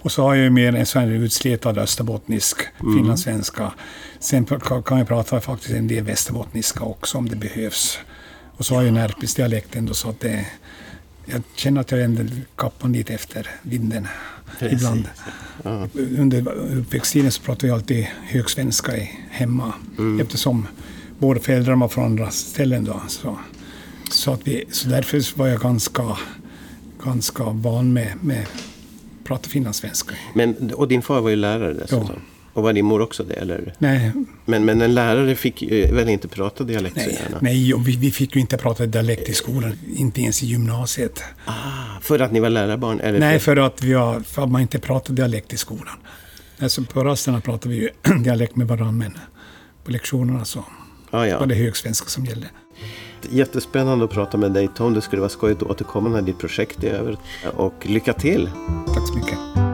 Och 0.08 0.12
så 0.12 0.24
har 0.24 0.36
jag 0.36 0.44
ju 0.44 0.50
mer 0.50 0.76
en 0.76 0.86
sån 0.86 1.02
här 1.02 1.10
utsletad 1.10 1.78
österbottnisk 1.78 2.58
mm. 2.82 2.98
finlandssvenska. 2.98 3.74
Sen 4.20 4.46
kan 4.86 4.98
jag 4.98 5.08
prata 5.08 5.42
faktiskt 5.42 5.74
en 5.74 5.88
del 5.88 6.04
västerbottniska 6.04 6.84
också 6.84 7.18
om 7.18 7.30
det 7.30 7.36
behövs. 7.36 8.00
Och 8.58 8.66
så 8.66 8.76
har 8.76 8.84
jag 8.84 8.94
närpisdialekten 8.94 9.86
då 9.86 9.94
så 9.94 10.10
att 10.10 10.20
det... 10.20 10.46
Jag 11.30 11.42
känner 11.56 11.82
att 11.82 11.92
jag 11.92 12.02
ändå 12.02 12.24
kappar 12.56 12.90
lite 12.90 13.14
efter 13.14 13.50
vinden 13.62 14.08
Precis. 14.60 14.80
ibland. 14.80 15.10
Ja. 15.64 15.88
Under 15.94 16.48
uppväxttiden 16.52 17.32
så 17.32 17.42
pratade 17.42 17.68
vi 17.68 17.74
alltid 17.74 18.08
högsvenska 18.24 18.92
hemma 19.30 19.74
mm. 19.98 20.22
eftersom 20.22 20.68
båda 21.20 21.40
föräldrarna 21.40 21.80
var 21.80 21.88
från 21.88 22.06
andra 22.06 22.32
ställen. 22.32 22.86
Då, 22.86 23.02
så, 23.08 23.38
så, 24.12 24.32
att 24.32 24.48
vi, 24.48 24.64
så 24.72 24.90
därför 24.90 25.38
var 25.38 25.48
jag 25.48 25.62
ganska, 25.62 26.18
ganska 27.04 27.44
van 27.44 27.94
med, 27.94 28.14
med 28.22 28.42
att 28.42 28.64
prata 29.24 29.50
finlandssvenska. 29.50 30.16
Men, 30.34 30.74
och 30.74 30.88
din 30.88 31.02
far 31.02 31.22
var 31.22 31.30
ju 31.30 31.36
lärare 31.36 31.74
dessutom? 31.74 32.08
Ja. 32.10 32.37
Och 32.58 32.64
var 32.64 32.74
din 32.74 32.86
mor 32.86 33.02
också 33.02 33.24
det? 33.24 33.34
Eller? 33.34 33.74
Nej. 33.78 34.12
Men, 34.46 34.66
men 34.66 34.82
en 34.82 34.94
lärare 34.94 35.36
fick 35.36 35.64
väl 35.72 36.10
inte 36.10 36.28
prata 36.28 36.64
dialekt 36.64 36.96
nej? 36.96 37.20
Nej, 37.40 37.74
och 37.74 37.88
vi, 37.88 37.96
vi 37.96 38.12
fick 38.12 38.36
ju 38.36 38.42
inte 38.42 38.58
prata 38.58 38.86
dialekt 38.86 39.30
i 39.30 39.34
skolan. 39.34 39.74
Inte 39.96 40.22
ens 40.22 40.44
i 40.44 40.46
gymnasiet. 40.46 41.24
Ah, 41.46 41.54
för 42.02 42.20
att 42.20 42.32
ni 42.32 42.40
var 42.40 42.50
lärarbarn? 42.50 43.00
Eller 43.00 43.20
nej, 43.20 43.40
för 43.40 43.58
att, 43.58 43.84
vi 43.84 43.94
har, 43.94 44.20
för 44.20 44.44
att 44.44 44.52
man 44.52 44.62
inte 44.62 44.80
pratade 44.80 45.22
dialekt 45.22 45.54
i 45.54 45.58
skolan. 45.58 45.96
Alltså 46.60 46.84
på 46.84 47.04
rasterna 47.04 47.42
pratade 47.42 47.76
vi 47.76 47.82
ju 47.82 47.90
dialekt 48.24 48.56
med 48.56 48.68
varandra, 48.68 48.92
men 48.92 49.18
på 49.84 49.92
lektionerna 49.92 50.46
så 50.46 50.64
ah, 51.10 51.26
ja. 51.26 51.40
var 51.40 51.46
det 51.46 51.56
högsvenska 51.56 52.08
som 52.08 52.26
gällde. 52.26 52.48
Jättespännande 53.30 54.06
att 54.06 54.12
prata 54.12 54.38
med 54.38 54.52
dig 54.52 54.70
Tom. 54.76 54.94
Det 54.94 55.02
skulle 55.02 55.20
vara 55.20 55.30
skojigt 55.30 55.62
att 55.62 55.70
återkomma 55.70 56.10
när 56.10 56.22
ditt 56.22 56.40
projekt 56.40 56.84
är 56.84 56.90
över. 56.94 57.18
Och 57.56 57.74
lycka 57.82 58.14
till! 58.14 58.50
Tack 58.94 59.08
så 59.08 59.14
mycket. 59.14 59.67